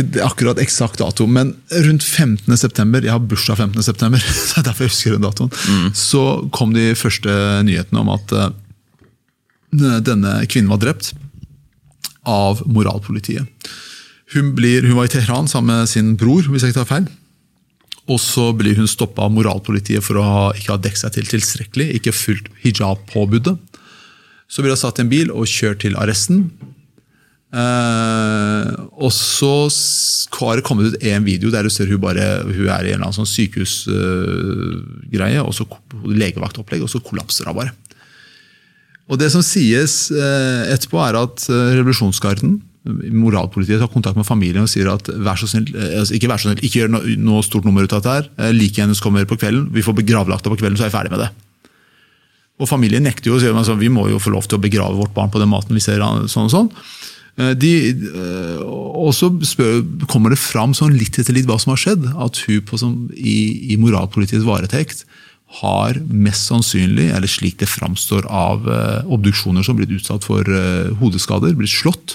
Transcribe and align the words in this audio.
akkurat 0.00 0.58
eksakt 0.58 0.98
dato, 1.02 1.26
men 1.28 1.52
rundt 1.84 2.04
15. 2.04 2.56
september, 2.56 3.04
jeg 3.04 3.12
har 3.12 3.20
bursdag 3.28 3.58
15. 3.58 3.82
september, 3.82 4.18
så 4.24 4.54
det 4.56 4.62
er 4.62 4.68
derfor 4.70 4.86
jeg 4.86 4.94
husker 4.94 5.16
den 5.16 5.26
datoen, 5.26 5.52
så 5.96 6.22
kom 6.54 6.72
de 6.72 6.92
første 6.98 7.34
nyhetene 7.68 8.00
om 8.00 8.12
at 8.14 8.32
uh, 8.32 8.48
denne 10.00 10.38
kvinnen 10.48 10.72
var 10.72 10.80
drept 10.80 11.12
av 12.28 12.62
moralpolitiet. 12.64 13.44
Hun, 14.32 14.54
blir, 14.56 14.86
hun 14.86 14.96
var 14.96 15.10
i 15.10 15.12
Teheran 15.12 15.50
sammen 15.50 15.82
med 15.82 15.90
sin 15.92 16.14
bror, 16.16 16.46
hvis 16.48 16.64
jeg 16.64 16.72
ikke 16.72 16.84
tar 16.84 16.92
feil. 16.94 17.10
Og 18.10 18.18
så 18.18 18.48
blir 18.56 18.78
hun 18.80 18.88
stoppa 18.90 19.26
av 19.26 19.34
moralpolitiet 19.34 20.02
for 20.04 20.18
å 20.18 20.24
ha, 20.24 20.44
ikke 20.56 20.72
ha 20.72 20.80
dekket 20.80 21.04
seg 21.04 21.16
til 21.18 21.28
tilstrekkelig, 21.34 21.88
ikke 21.98 22.14
fulgt 22.16 22.48
hijab-påbudet. 22.64 23.58
Så 24.48 24.64
blir 24.64 24.72
hun 24.72 24.80
satt 24.80 25.00
i 25.00 25.04
en 25.04 25.12
bil 25.12 25.32
og 25.32 25.50
kjørt 25.50 25.82
til 25.84 25.98
arresten. 26.00 26.46
Eh, 27.52 28.68
og 28.96 29.12
så 29.12 29.68
har 30.40 30.56
det 30.56 30.64
kommet 30.64 30.88
ut 30.88 31.02
en 31.04 31.20
video 31.26 31.50
der 31.52 31.66
du 31.66 31.70
ser 31.72 31.90
hun 31.90 32.00
bare 32.00 32.40
hun 32.46 32.64
er 32.64 32.86
i 32.86 32.90
en 32.94 32.96
eller 32.96 33.04
annen 33.04 33.18
sånn 33.18 33.28
sykehusgreie, 33.28 35.40
uh, 35.42 35.46
og 35.46 35.52
så 35.54 35.64
legevaktopplegg, 36.08 36.82
og 36.82 36.90
så 36.90 37.00
kollapser 37.04 37.44
hun 37.50 37.58
bare. 37.60 37.72
Og 39.12 39.18
Det 39.20 39.28
som 39.34 39.42
sies 39.44 40.10
uh, 40.14 40.62
etterpå, 40.72 40.98
er 41.04 41.14
at 41.20 41.36
uh, 41.52 41.74
revolusjonsgarden, 41.76 42.50
moralpolitiet, 43.12 43.78
tar 43.78 43.92
kontakt 43.92 44.18
med 44.18 44.26
familien 44.26 44.64
og 44.64 44.72
sier 44.72 44.88
at 44.90 45.06
vær 45.06 45.38
så 45.38 45.46
snill, 45.52 45.68
altså, 45.76 46.14
ikke 46.16 46.28
vær 46.32 46.40
så 46.40 46.48
snill, 46.48 46.64
ikke 46.64 46.78
gjør 46.80 46.90
noe, 46.96 47.04
noe 47.20 47.42
stort 47.46 47.64
nummer 47.68 47.82
ut 47.84 47.94
av 47.94 48.00
dette. 48.02 48.14
her, 48.40 48.52
Like 48.56 48.80
hennes 48.82 49.02
kommer 49.04 49.22
på 49.28 49.38
kvelden, 49.38 49.68
vi 49.76 49.86
får 49.86 49.94
begravlagt 50.00 50.42
henne 50.42 50.54
på 50.56 50.60
kvelden, 50.64 50.78
så 50.80 50.84
er 50.88 50.90
vi 50.90 50.96
ferdig 50.96 51.12
med 51.14 51.22
det. 51.22 51.30
Og 52.62 52.66
Familien 52.70 53.04
nekter 53.06 53.28
jo, 53.30 53.36
og 53.36 53.42
sier 53.42 53.54
at 53.54 53.78
vi 53.78 53.92
må 53.92 54.08
jo 54.10 54.18
få 54.22 54.30
lov 54.34 54.44
til 54.48 54.58
å 54.58 54.62
begrave 54.62 54.98
vårt 54.98 55.14
barn 55.14 55.30
på 55.30 55.40
den 55.42 55.52
måten 55.52 55.76
vi 55.76 55.84
ser 55.84 56.02
sånn 56.02 56.48
og 56.48 56.52
sånn. 56.52 56.70
Eh, 57.40 57.54
de, 57.56 57.72
eh, 58.12 58.60
og 58.60 59.12
så 59.16 59.30
kommer 60.10 60.34
det 60.34 60.40
fram 60.40 60.74
sånn 60.76 60.96
litt 60.98 61.16
etter 61.20 61.36
litt 61.36 61.48
hva 61.48 61.58
som 61.60 61.72
har 61.72 61.80
skjedd. 61.80 62.08
At 62.12 62.42
hun 62.46 62.64
på, 62.68 62.80
som, 62.80 62.96
i, 63.16 63.72
i 63.72 63.78
moralpolitiets 63.80 64.46
varetekt 64.48 65.06
har 65.62 65.98
mest 66.08 66.48
sannsynlig, 66.48 67.10
eller 67.12 67.28
slik 67.28 67.58
det 67.60 67.68
framstår 67.68 68.24
av 68.24 68.64
uh, 68.64 69.02
obduksjoner 69.12 69.60
som 69.60 69.74
har 69.74 69.82
blitt 69.82 69.98
utsatt 69.98 70.24
for 70.24 70.48
hodeskader, 70.96 71.52
blitt 71.58 71.74
slått 71.74 72.14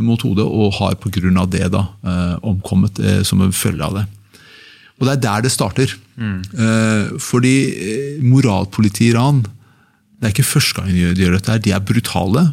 mot 0.00 0.24
hodet 0.24 0.44
og 0.44 0.72
har 0.78 0.96
pga. 0.96 1.44
det 1.52 1.66
da 1.72 1.82
omkommet 2.40 2.96
som 3.28 3.42
en 3.44 3.52
følge 3.52 3.84
av 3.84 3.98
det. 3.98 4.06
Og 4.96 5.04
Det 5.04 5.12
er 5.12 5.20
der 5.20 5.44
det 5.44 5.52
starter. 5.52 5.92
Mm. 6.16 7.20
fordi 7.20 8.20
moralpolitiet 8.24 9.04
i 9.04 9.10
Iran 9.12 9.42
det 9.44 10.24
er 10.24 10.32
ikke 10.32 10.48
første 10.48 10.80
gang 10.80 10.88
de 10.88 11.24
gjør 11.24 11.36
dette. 11.36 11.52
her, 11.52 11.60
De 11.60 11.72
er 11.76 11.84
brutale. 11.84 12.46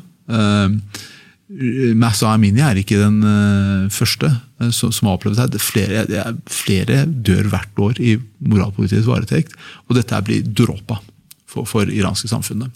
Uh, 1.52 1.91
Massa 1.99 2.31
Amini 2.31 2.63
er 2.63 2.80
ikke 2.80 2.99
den 3.02 3.19
uh, 3.25 3.89
første 3.94 4.30
uh, 4.31 4.69
som, 4.72 4.94
har 5.08 5.17
opplevd 5.17 5.41
det. 5.53 5.61
Flere, 5.61 6.05
flere, 6.49 7.03
dør 7.05 7.49
hvert 7.52 7.81
år 7.88 7.99
i 7.99 8.16
moralpolitiets 8.47 9.09
varetekt, 9.09 9.58
og 9.88 9.99
dette 9.99 10.21
blir 10.25 10.45
dråpa 10.47 11.02
for, 11.49 11.67
for 11.69 11.89
iranske 11.89 12.31
samfunnet. 12.31 12.71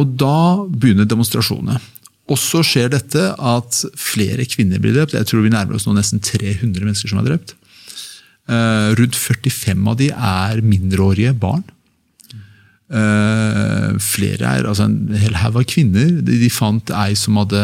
Og 0.00 0.14
Da 0.18 0.36
begynner 0.66 1.06
demonstrasjonene. 1.06 1.76
Og 2.32 2.38
så 2.40 2.62
skjer 2.64 2.88
dette 2.90 3.20
at 3.36 3.76
flere 4.00 4.46
kvinner 4.50 4.80
blir 4.82 4.96
drept. 4.96 5.14
Jeg 5.14 5.28
tror 5.28 5.44
vi 5.44 5.52
nærmer 5.52 5.76
oss 5.76 5.84
nå 5.86 5.92
nesten 5.94 6.18
300 6.24 6.80
mennesker 6.80 7.12
som 7.12 7.20
er 7.20 7.28
drept. 7.28 7.52
rundt 8.98 9.14
45 9.14 9.86
av 9.92 10.00
de 10.00 10.08
er 10.10 10.64
mindreårige 10.64 11.36
barn. 11.38 11.62
Uh, 12.94 13.96
flere 13.98 14.46
er, 14.46 14.68
altså 14.70 14.84
En 14.86 15.16
hel 15.18 15.34
haug 15.40 15.58
av 15.58 15.66
kvinner. 15.66 16.12
De, 16.22 16.38
de, 16.38 16.50
fant 16.52 16.92
ei 16.94 17.16
som 17.18 17.40
hadde 17.40 17.62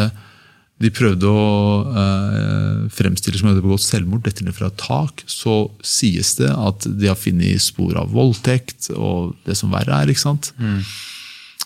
De 0.81 0.89
prøvde 0.91 1.29
å 1.29 1.45
uh, 1.87 2.81
fremstille 2.91 3.39
som 3.39 3.47
hadde 3.51 3.63
begått 3.63 3.85
selvmord, 3.85 4.25
dette 4.25 4.43
ned 4.43 4.57
fra 4.57 4.67
et 4.71 4.79
tak. 4.81 5.23
Så 5.29 5.69
sies 5.85 6.33
det 6.41 6.51
at 6.51 6.89
de 6.89 7.07
har 7.07 7.19
funnet 7.19 7.63
spor 7.63 7.95
av 8.01 8.11
voldtekt 8.11 8.91
og 8.97 9.37
det 9.47 9.55
som 9.59 9.71
verre 9.71 10.01
er. 10.01 10.11
ikke 10.11 10.25
sant? 10.25 10.51
Mm. 10.59 10.81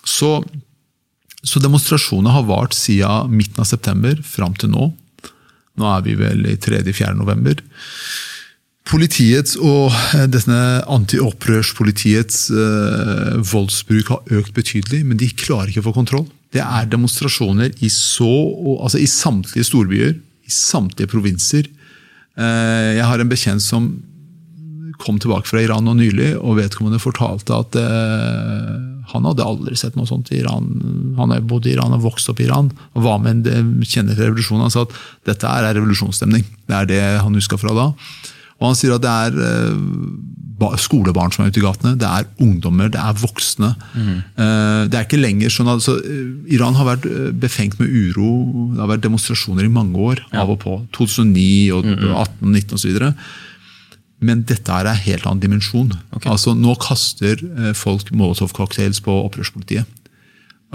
Så, 0.06 0.30
så 1.42 1.64
demonstrasjonene 1.64 2.36
har 2.36 2.46
vart 2.46 2.78
siden 2.78 3.34
midten 3.34 3.64
av 3.64 3.72
september 3.72 4.20
fram 4.22 4.54
til 4.60 4.76
nå. 4.76 4.92
Nå 5.76 5.90
er 5.92 6.06
vi 6.06 6.16
vel 6.20 6.46
i 6.52 6.56
3.-4. 6.62 7.16
november. 7.18 7.60
Politiets 8.86 9.56
og 9.58 9.90
eh, 10.14 10.28
denne 10.30 10.60
antiopprørspolitiets 10.94 12.42
eh, 12.54 13.38
voldsbruk 13.42 14.12
har 14.14 14.36
økt 14.40 14.54
betydelig, 14.58 15.02
men 15.10 15.18
de 15.18 15.32
klarer 15.34 15.72
ikke 15.72 15.82
å 15.82 15.88
få 15.90 15.96
kontroll. 15.96 16.28
Det 16.54 16.62
er 16.62 16.92
demonstrasjoner 16.92 17.74
i, 17.84 17.90
så, 17.92 18.30
altså 18.78 19.02
i 19.02 19.10
samtlige 19.10 19.66
storbyer, 19.68 20.14
i 20.16 20.54
samtlige 20.54 21.10
provinser. 21.12 21.66
Eh, 22.38 22.92
jeg 23.00 23.08
har 23.10 23.22
en 23.24 23.32
bekjent 23.32 23.64
som 23.66 23.90
kom 25.02 25.18
tilbake 25.20 25.50
fra 25.50 25.64
Iran 25.64 25.88
nå 25.88 25.96
nylig, 25.98 26.36
og 26.38 26.60
vedkommende 26.60 27.02
fortalte 27.02 27.58
at 27.58 27.76
eh, 27.80 28.70
han 29.12 29.28
hadde 29.28 29.50
aldri 29.50 29.76
sett 29.80 29.98
noe 29.98 30.08
sånt 30.10 30.30
i 30.34 30.40
Iran. 30.44 30.70
Han 31.18 31.34
har 31.34 31.44
bodd 31.46 31.68
i 31.68 31.74
Iran 31.74 31.98
og 31.98 32.06
vokst 32.06 32.30
opp 32.32 32.40
i 32.42 32.48
Iran 32.48 32.70
og 32.94 33.04
var 33.06 33.20
med 33.24 33.50
en 33.50 33.74
kjenner 33.82 34.14
til 34.14 34.30
revolusjonen. 34.30 34.68
Han 34.68 34.74
sa 34.74 34.86
at 34.86 34.96
dette 35.30 35.50
er 35.50 35.74
revolusjonsstemning. 35.74 36.46
Det 36.70 36.80
er 36.80 36.90
det 36.90 37.04
han 37.26 37.38
huska 37.38 37.60
fra 37.62 37.76
da. 37.76 37.90
Og 38.62 38.70
han 38.70 38.78
sier 38.80 38.96
at 38.96 39.04
det 39.04 39.12
er 39.12 39.36
uh, 39.36 40.76
skolebarn 40.80 41.34
som 41.34 41.44
er 41.44 41.52
ute 41.52 41.60
i 41.60 41.66
gatene, 41.66 41.96
det 42.00 42.08
er 42.08 42.30
ungdommer, 42.42 42.92
det 42.94 43.02
er 43.02 43.18
voksne. 43.20 43.74
Mm. 43.94 44.14
Det 44.90 44.96
er 44.96 45.04
ikke 45.04 45.20
lenger 45.20 45.52
sånn 45.52 45.72
at, 45.74 45.84
så, 45.84 45.98
uh, 46.00 46.30
Iran 46.56 46.78
har 46.80 46.88
vært 46.94 47.10
befengt 47.42 47.76
med 47.82 47.92
uro. 47.92 48.30
Det 48.76 48.84
har 48.84 48.94
vært 48.94 49.04
demonstrasjoner 49.04 49.68
i 49.68 49.74
mange 49.74 50.00
år. 50.00 50.24
Ja. 50.32 50.46
av 50.46 50.56
og 50.56 50.62
på, 50.64 50.80
2009 50.96 51.74
og 51.76 51.86
mm 51.86 52.00
-hmm. 52.00 52.16
18 52.22 52.52
19 52.52 52.74
osv. 52.80 53.14
Men 54.26 54.44
dette 54.48 54.72
er 54.72 54.88
en 54.88 54.96
helt 54.96 55.26
annen 55.26 55.42
dimensjon. 55.42 55.92
Okay. 56.16 56.32
Altså, 56.32 56.56
nå 56.56 56.76
kaster 56.76 57.36
folk 57.74 58.12
Molotov-cocktails 58.12 59.04
på 59.04 59.12
opprørspolitiet. 59.12 59.86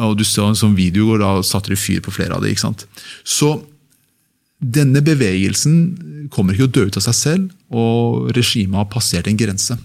Og 0.00 0.16
du 0.18 0.24
så 0.24 0.48
en 0.48 0.58
sånn 0.58 0.76
video, 0.76 1.12
og 1.14 1.20
da 1.22 1.30
satte 1.46 1.72
de 1.72 1.78
fyr 1.78 2.00
på 2.04 2.12
flere 2.14 2.36
av 2.36 2.44
dem. 2.44 2.50
ikke 2.50 2.68
sant? 2.68 2.86
Så 3.24 3.62
denne 4.60 5.00
bevegelsen 5.04 6.28
kommer 6.32 6.54
ikke 6.54 6.68
å 6.68 6.72
dø 6.74 6.88
ut 6.90 6.98
av 7.00 7.04
seg 7.08 7.16
selv, 7.16 7.54
og 7.72 8.28
regimet 8.36 8.76
har 8.82 8.90
passert 8.92 9.30
en 9.30 9.38
grense. 9.40 9.76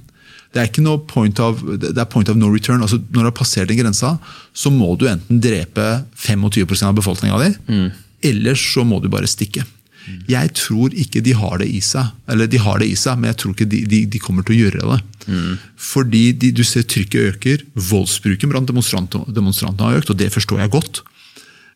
Det 0.55 0.61
er 0.61 0.69
ikke 0.69 0.83
noe 0.85 1.01
point 1.03 1.39
of, 1.43 1.59
det 1.79 1.97
er 1.99 2.07
point 2.07 2.29
of 2.31 2.37
no 2.39 2.47
return. 2.47 2.83
altså 2.83 2.99
Når 2.99 3.25
du 3.25 3.27
har 3.27 3.35
passert 3.35 3.71
den 3.71 3.79
grensa, 3.81 4.13
så 4.55 4.71
må 4.71 4.93
du 4.95 5.07
enten 5.11 5.41
drepe 5.43 6.05
25% 6.15 6.87
av 6.87 6.95
befolkninga 6.95 7.39
di, 7.41 7.49
mm. 7.67 7.87
eller 8.31 8.59
så 8.59 8.85
må 8.87 9.01
du 9.03 9.09
bare 9.11 9.27
stikke. 9.27 9.65
Mm. 10.05 10.21
Jeg 10.29 10.53
tror 10.55 10.95
ikke 10.95 11.23
de 11.25 11.33
har 11.35 11.59
det 11.59 11.67
i 11.71 11.81
seg, 11.83 12.13
eller 12.31 12.47
de 12.47 12.61
har 12.61 12.79
det 12.79 12.87
i 12.87 12.95
seg, 12.99 13.19
men 13.19 13.33
jeg 13.33 13.39
tror 13.41 13.55
ikke 13.55 13.67
de, 13.71 13.81
de, 13.89 14.03
de 14.11 14.21
kommer 14.21 14.47
til 14.47 14.55
å 14.55 14.61
gjøre 14.61 14.93
det. 14.93 15.01
Mm. 15.25 15.51
Fordi 15.91 16.23
de, 16.39 16.53
du 16.55 16.63
ser 16.67 16.87
trykket 16.87 17.33
øker, 17.33 17.65
voldsbruken 17.89 18.51
blant 18.53 18.71
demonstrantene 18.71 19.89
har 19.89 19.99
økt, 19.99 20.13
og 20.13 20.19
det 20.21 20.31
forstår 20.35 20.63
jeg 20.63 20.75
godt. 20.77 21.03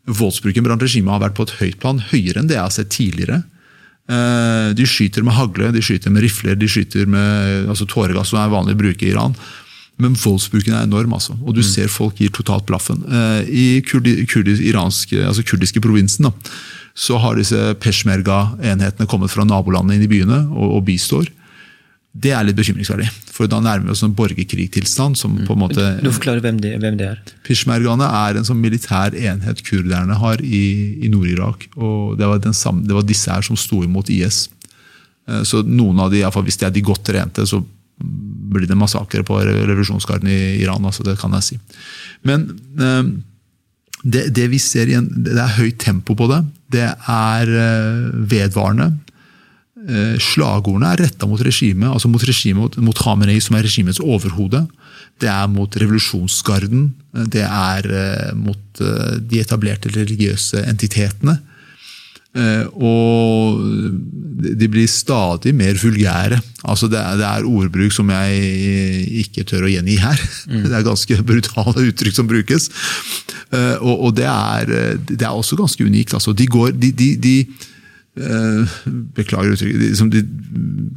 Voldsbruken 0.07 0.65
blant 0.65 0.81
regimet 0.81 1.11
har 1.13 1.23
vært 1.25 1.37
på 1.37 1.45
et 1.47 1.55
høyt 1.59 1.79
plan, 1.81 1.99
høyere 2.11 2.41
enn 2.41 2.49
det 2.49 2.57
jeg 2.57 2.65
har 2.65 2.75
sett 2.75 2.93
tidligere. 2.93 3.41
Eh, 4.09 4.69
de 4.73 4.85
skyter 4.89 5.25
med 5.25 5.35
hagle, 5.37 5.71
de 5.75 5.83
skyter 5.85 6.13
med 6.13 6.25
rifler, 6.25 6.57
de 6.57 6.69
skyter 6.69 7.09
med 7.09 7.69
altså 7.69 7.85
tåregass, 7.89 8.31
som 8.31 8.41
er 8.41 8.53
vanlig 8.53 8.77
å 8.77 8.81
bruke 8.83 9.05
i 9.05 9.11
Iran. 9.13 9.35
Men 9.99 10.15
voldsbruken 10.15 10.73
er 10.73 10.87
enorm, 10.87 11.13
altså. 11.17 11.35
og 11.43 11.53
du 11.53 11.61
mm. 11.61 11.67
ser 11.67 11.91
folk 11.91 12.21
gir 12.21 12.31
totalt 12.33 12.65
blaffen. 12.69 13.03
Eh, 13.05 13.41
I 13.51 13.65
kurdi, 13.85 14.15
kurdi, 14.31 14.55
iranske, 14.71 15.19
altså 15.27 15.43
kurdiske 15.45 15.83
provinsen 15.83 16.29
da, 16.29 16.33
så 16.99 17.19
har 17.21 17.37
disse 17.37 17.75
peshmerga-enhetene 17.83 19.07
kommet 19.07 19.31
fra 19.31 19.45
nabolandene 19.47 19.99
inn 19.99 20.07
i 20.07 20.11
byene 20.11 20.41
og, 20.47 20.79
og 20.79 20.87
bistår. 20.87 21.29
Det 22.09 22.31
er 22.33 22.45
litt 22.47 22.57
bekymringsverdig. 22.57 23.07
For 23.29 23.49
da 23.49 23.59
nærmer 23.61 23.87
vi 23.87 23.93
oss 23.93 24.01
en 24.03 24.15
borgerkrigtilstand. 24.17 25.17
som 25.17 25.37
på 25.45 25.55
en 25.55 25.61
måte... 25.61 25.85
Du 26.01 26.09
forklarer 26.11 26.41
hvem 26.43 26.59
det, 26.61 26.73
hvem 26.81 26.97
det 26.99 27.07
er? 27.07 27.19
Pishmergane 27.45 28.07
er 28.07 28.39
en 28.39 28.47
sånn 28.47 28.59
militær 28.61 29.15
enhet 29.15 29.61
kurderne 29.67 30.17
har 30.17 30.41
i, 30.41 30.63
i 31.05 31.11
Nord-Irak. 31.11 31.69
og 31.77 32.17
det 32.19 32.27
var, 32.27 32.41
samme, 32.57 32.87
det 32.87 32.97
var, 32.97 33.05
disse 33.05 33.31
her 33.31 33.45
som 33.45 33.59
sto 33.59 33.83
imot 33.85 34.09
IS. 34.09 34.47
Eh, 35.29 35.43
så 35.45 35.61
noen 35.63 36.01
av 36.01 36.11
de, 36.11 36.25
Hvis 36.25 36.57
de 36.57 36.65
er 36.67 36.73
de 36.73 36.85
godt 36.85 37.05
trente, 37.11 37.45
så 37.45 37.61
blir 37.99 38.65
det 38.65 38.79
massakre 38.79 39.23
på 39.23 39.39
revolusjonsgarden 39.45 40.29
i 40.31 40.41
Iran. 40.63 40.85
altså 40.85 41.03
Det 41.03 41.19
kan 41.19 41.31
jeg 41.37 41.45
si. 41.45 41.59
Men 42.25 42.49
eh, 42.79 43.03
det, 44.03 44.29
det 44.33 44.47
vi 44.49 44.59
ser 44.59 44.89
igjen, 44.89 45.09
det 45.11 45.37
er 45.37 45.57
høyt 45.59 45.79
tempo 45.83 46.15
på 46.15 46.29
det. 46.31 46.41
Det 46.71 46.87
er 46.89 47.53
eh, 47.53 48.09
vedvarende. 48.31 48.93
Eh, 49.87 50.17
slagordene 50.19 50.91
er 50.91 51.05
retta 51.05 51.27
mot 51.29 51.39
regimet, 51.39 51.87
altså 51.87 52.09
mot, 52.11 52.23
regimet, 52.27 52.75
mot 52.83 52.97
Khamenei, 52.99 53.37
som 53.39 53.55
er 53.55 53.63
regimets 53.63 54.01
overhode. 54.03 54.65
Det 55.19 55.29
er 55.31 55.47
mot 55.51 55.71
revolusjonsgarden. 55.71 56.89
Det 57.31 57.45
er 57.45 57.87
eh, 57.87 58.33
mot 58.35 58.81
eh, 58.83 59.13
de 59.23 59.39
etablerte 59.39 59.93
religiøse 59.95 60.65
entitetene. 60.67 61.39
Og 62.77 63.57
de 64.53 64.67
blir 64.69 64.85
stadig 64.87 65.49
mer 65.57 65.73
vulgære. 65.81 66.37
Altså 66.61 66.85
det, 66.87 66.99
er, 67.01 67.17
det 67.17 67.25
er 67.25 67.47
ordbruk 67.49 67.91
som 67.91 68.11
jeg 68.13 69.07
ikke 69.23 69.47
tør 69.49 69.65
å 69.65 69.71
gjengi 69.73 69.95
her. 69.97 70.21
Mm. 70.45 70.61
Det 70.67 70.75
er 70.77 70.85
ganske 70.85 71.17
brutale 71.25 71.87
uttrykk 71.89 72.15
som 72.15 72.29
brukes. 72.29 72.69
Og, 73.81 73.95
og 73.95 74.13
det, 74.15 74.29
er, 74.29 74.69
det, 75.09 75.23
er, 75.23 75.33
også 75.33 75.57
ganske 75.57 75.83
unikt. 75.83 76.13
Altså 76.13 76.35
de, 76.37 76.45
går, 76.45 76.77
de, 76.77 76.93
de, 76.93 77.09
de 77.17 77.35
eh, 77.41 77.68
Beklager 79.15 79.55
uttrykket. 79.55 80.11
De, 80.13 80.23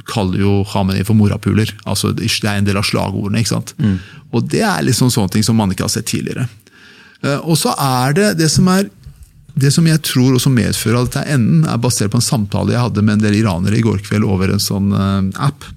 kaller 0.09 0.41
jo 0.43 0.57
Khamenei 0.67 1.05
for 1.07 1.17
morapuler. 1.17 1.69
Altså, 1.89 2.11
det 2.15 2.27
er 2.27 2.57
en 2.57 2.67
del 2.67 2.79
av 2.79 2.87
slagordene. 2.87 3.41
ikke 3.41 3.53
sant? 3.53 3.73
Mm. 3.79 3.97
Og 4.33 4.49
det 4.51 4.63
er 4.65 4.83
liksom 4.85 5.11
sånne 5.13 5.31
ting 5.33 5.45
som 5.45 5.57
man 5.59 5.71
ikke 5.71 5.85
har 5.85 5.93
sett 5.93 6.09
tidligere. 6.09 6.47
Eh, 7.23 7.39
og 7.39 7.57
så 7.59 7.75
er 7.79 8.17
det 8.17 8.29
det 8.41 8.49
som 8.51 8.67
er 8.71 8.89
det 9.53 9.69
som 9.69 9.85
jeg 9.85 10.01
tror 10.01 10.33
også 10.33 10.49
medfører 10.49 10.97
at 10.97 11.11
dette 11.11 11.21
er 11.27 11.35
enden, 11.35 11.61
er 11.69 11.77
basert 11.77 12.09
på 12.09 12.17
en 12.17 12.25
samtale 12.25 12.73
jeg 12.73 12.81
hadde 12.81 13.03
med 13.05 13.19
en 13.19 13.25
del 13.27 13.35
iranere 13.37 13.77
i 13.77 13.83
går 13.85 13.99
kveld 14.01 14.25
over 14.25 14.49
en 14.49 14.63
sånn 14.63 14.87
uh, 14.97 15.21
app. 15.45 15.67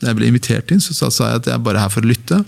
Da 0.00 0.08
jeg 0.08 0.16
ble 0.16 0.30
invitert 0.30 0.72
inn, 0.72 0.80
så 0.80 0.96
sa 0.96 1.34
jeg 1.34 1.42
at 1.42 1.50
jeg 1.50 1.58
er 1.58 1.66
bare 1.66 1.82
her 1.82 1.92
for 1.92 2.06
å 2.06 2.08
lytte. 2.08 2.38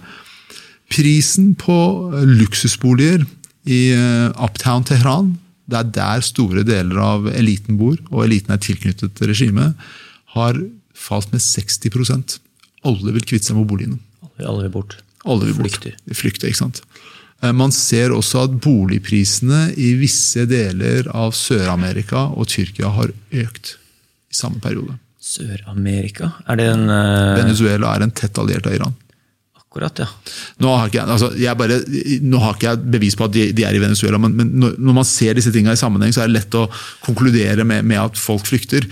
Prisen 0.88 1.50
på 1.61 1.76
luksusboliger 2.25 3.26
i 3.69 3.82
Uptown 4.41 4.87
Tehran 4.88 5.35
det 5.71 5.79
er 5.81 5.93
der 5.97 6.27
store 6.27 6.65
deler 6.67 7.01
av 7.03 7.29
eliten 7.33 7.79
bor, 7.81 7.99
og 8.11 8.25
eliten 8.27 8.55
er 8.55 8.63
tilknyttet 8.63 9.23
regimet, 9.31 9.79
har 10.37 10.59
falt 10.95 11.33
med 11.33 11.43
60 11.43 12.41
Alle 12.85 13.15
vil 13.15 13.25
kvitte 13.25 13.51
seg 13.51 13.57
med 13.59 13.69
boligene. 13.71 13.99
Alle 14.41 14.67
vil 14.67 14.75
bort. 14.75 14.99
Alle 15.25 15.49
vil 15.49 15.57
bort. 15.59 15.67
Flykter. 15.69 15.97
Flykter, 16.17 16.49
ikke 16.49 16.63
sant? 16.63 16.83
Eh, 17.43 17.53
man 17.57 17.73
ser 17.73 18.15
også 18.15 18.47
at 18.47 18.57
boligprisene 18.63 19.71
i 19.81 19.95
visse 20.01 20.47
deler 20.49 21.09
av 21.17 21.35
Sør-Amerika 21.37 22.29
og 22.35 22.51
Tyrkia 22.53 22.93
har 22.97 23.13
økt 23.45 23.77
i 24.31 24.37
samme 24.37 24.61
periode. 24.63 24.97
Sør-Amerika? 25.21 26.33
Er 26.49 26.61
det 26.61 26.69
en 26.73 26.87
uh... 26.89 27.37
Venezuela 27.39 27.95
er 27.95 28.07
en 28.07 28.15
tett 28.17 28.39
alliert 28.41 28.69
av 28.69 28.77
Iran. 28.77 28.97
Akkurat, 29.71 30.01
ja. 30.03 30.07
Nå 30.59 30.71
har 30.75 30.89
ikke, 30.91 31.03
altså, 31.15 31.29
jeg 31.39 31.55
bare, 31.55 31.77
nå 32.27 32.39
har 32.43 32.57
ikke 32.57 32.73
jeg 32.73 32.91
bevis 32.91 33.15
på 33.15 33.29
at 33.29 33.35
de, 33.37 33.45
de 33.55 33.63
er 33.63 33.77
i 33.79 33.83
Venezuela, 33.83 34.19
men, 34.19 34.35
men, 34.35 34.51
når 34.75 34.97
man 34.97 35.07
ser 35.07 35.39
disse 35.39 35.53
tingene 35.55 35.77
i 35.77 35.79
sammenheng, 35.79 36.11
så 36.11 36.25
er 36.25 36.27
det 36.27 36.41
lett 36.41 36.57
å 36.59 36.65
konkludere 37.05 37.63
med, 37.63 37.87
med 37.87 38.01
at 38.03 38.19
folk 38.19 38.51
flykter. 38.51 38.89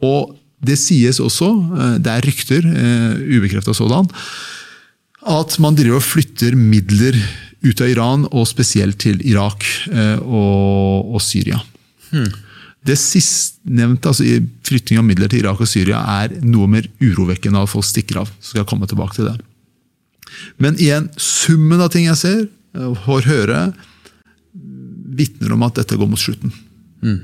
Og 0.00 0.32
det 0.64 0.78
sies 0.80 1.20
også, 1.20 1.50
eh, 1.76 1.94
det 2.00 2.08
er 2.14 2.24
rykter, 2.24 2.64
uh, 2.64 3.20
ubekrefta 3.36 3.76
sådan, 3.76 4.08
at 5.28 5.60
man 5.60 5.76
driver 5.76 6.00
og 6.00 6.08
flytter 6.08 6.56
midler 6.56 7.20
ut 7.64 7.84
av 7.84 7.92
Iran, 7.92 8.24
og 8.32 8.48
spesielt 8.48 9.02
til 9.04 9.20
Irak 9.28 9.68
uh, 9.92 10.24
og, 10.24 11.14
og, 11.14 11.20
Syria. 11.20 11.60
Hmm. 12.08 12.32
Det 12.84 12.96
sistnevnte, 12.96 14.08
altså 14.08 14.40
flytting 14.64 15.00
av 15.00 15.04
midler 15.04 15.28
til 15.28 15.44
Irak 15.44 15.60
og 15.60 15.68
Syria, 15.68 16.00
er 16.24 16.40
noe 16.44 16.68
mer 16.80 16.88
urovekkende 17.04 17.60
at 17.60 17.76
folk 17.76 17.92
stikker 17.92 18.24
av. 18.24 18.32
Så 18.40 18.54
skal 18.54 18.64
jeg 18.64 18.72
komme 18.72 18.88
tilbake 18.88 19.20
til 19.20 19.28
det. 19.28 19.40
Men 20.62 20.78
igjen, 20.78 21.10
summen 21.18 21.82
av 21.82 21.90
ting 21.94 22.08
jeg 22.08 22.20
ser 22.20 22.42
og 22.84 22.98
får 23.04 23.28
høre, 23.30 23.60
vitner 25.14 25.54
om 25.54 25.62
at 25.66 25.78
dette 25.78 25.98
går 25.98 26.10
mot 26.10 26.20
slutten. 26.20 26.52
Mm. 27.04 27.20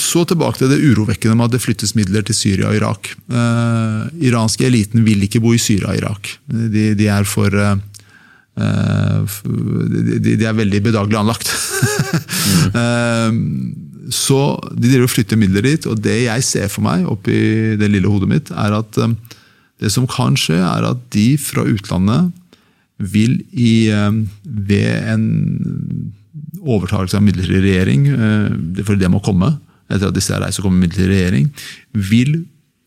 Så 0.00 0.22
tilbake 0.24 0.56
til 0.56 0.70
det 0.72 0.80
urovekkende 0.80 1.36
med 1.36 1.50
at 1.50 1.56
det 1.56 1.60
flyttes 1.60 1.92
midler 1.98 2.24
til 2.24 2.36
Syria 2.36 2.70
og 2.70 2.78
Irak. 2.78 3.10
Eh, 3.12 4.04
iranske 4.30 4.64
eliten 4.64 5.04
vil 5.04 5.26
ikke 5.26 5.42
bo 5.44 5.52
i 5.52 5.60
Syria 5.60 5.90
og 5.92 5.98
Irak. 5.98 6.30
De, 6.48 6.94
de 6.96 7.10
er 7.12 7.28
for 7.28 7.52
eh, 7.52 7.76
de, 8.56 10.16
de, 10.24 10.46
er 10.48 10.56
veldig 10.56 10.80
bedagelig 10.88 11.20
anlagt. 11.20 11.52
mm. 12.72 13.80
Så 14.14 14.38
de 14.76 14.90
driver 14.90 15.06
og 15.06 15.12
flytter 15.14 15.38
midler 15.40 15.64
dit, 15.64 15.86
og 15.88 15.96
det 16.04 16.18
jeg 16.26 16.44
ser 16.44 16.68
for 16.68 16.84
meg 16.84 17.06
oppi 17.08 17.36
det 17.80 17.88
lille 17.88 18.10
hodet 18.10 18.28
mitt, 18.28 18.50
er 18.52 18.76
at 18.76 18.98
det 19.82 19.90
som 19.92 20.06
kan 20.10 20.36
skje, 20.38 20.58
er 20.60 20.86
at 20.86 21.02
de 21.14 21.34
fra 21.40 21.64
utlandet 21.66 22.32
vil 23.02 23.40
i, 23.50 23.90
eh, 23.90 24.10
ved 24.44 25.08
en 25.14 25.24
overtakelse 26.64 27.18
av 27.18 27.24
midlertidig 27.26 27.62
regjering, 27.66 28.06
eh, 28.08 28.84
for 28.84 28.96
det 28.96 29.10
må 29.10 29.22
komme, 29.22 29.58
etter 29.90 30.08
at 30.08 30.16
disse 30.16 30.32
reiser 30.32 30.64
kommer 30.64 30.86
midlertidig 30.86 31.18
regjering, 31.18 31.50
vil 31.92 32.44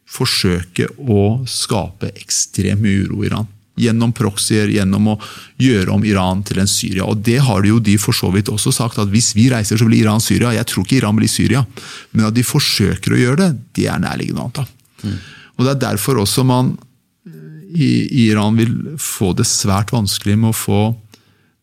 forsøke 0.08 0.88
å 1.04 1.44
skape 1.48 2.14
ekstrem 2.16 2.86
uro 2.86 3.24
i 3.24 3.28
Iran. 3.28 3.48
Gjennom 3.78 4.14
proxyer, 4.16 4.72
gjennom 4.74 5.12
å 5.12 5.18
gjøre 5.62 5.94
om 5.94 6.06
Iran 6.08 6.42
til 6.48 6.64
en 6.64 6.70
Syria. 6.72 7.06
Og 7.06 7.22
Det 7.22 7.38
har 7.46 7.62
jo 7.62 7.78
de 7.80 7.98
for 7.98 8.16
så 8.16 8.32
vidt 8.34 8.50
også 8.50 8.74
sagt, 8.74 8.98
at 8.98 9.12
hvis 9.12 9.36
vi 9.36 9.50
reiser, 9.52 9.78
så 9.78 9.86
blir 9.86 10.02
Iran 10.02 10.24
Syria. 10.24 10.56
Jeg 10.56 10.66
tror 10.66 10.84
ikke 10.86 10.98
Iran 11.04 11.16
blir 11.20 11.30
Syria, 11.30 11.66
men 12.14 12.26
at 12.26 12.34
de 12.34 12.42
forsøker 12.42 13.14
å 13.14 13.22
gjøre 13.22 13.38
det, 13.38 13.52
det 13.76 13.86
er 13.92 14.00
nærliggende 14.00 14.42
å 14.42 14.48
anta. 14.50 14.66
Mm. 15.04 15.20
Og 15.58 15.66
Det 15.66 15.74
er 15.74 15.84
derfor 15.90 16.22
også 16.22 16.46
man 16.48 16.76
i 17.78 17.90
Iran 18.28 18.56
vil 18.58 18.74
få 19.02 19.34
det 19.38 19.46
svært 19.50 19.92
vanskelig 19.94 20.38
med 20.40 20.54
å 20.54 20.56
få 20.56 20.82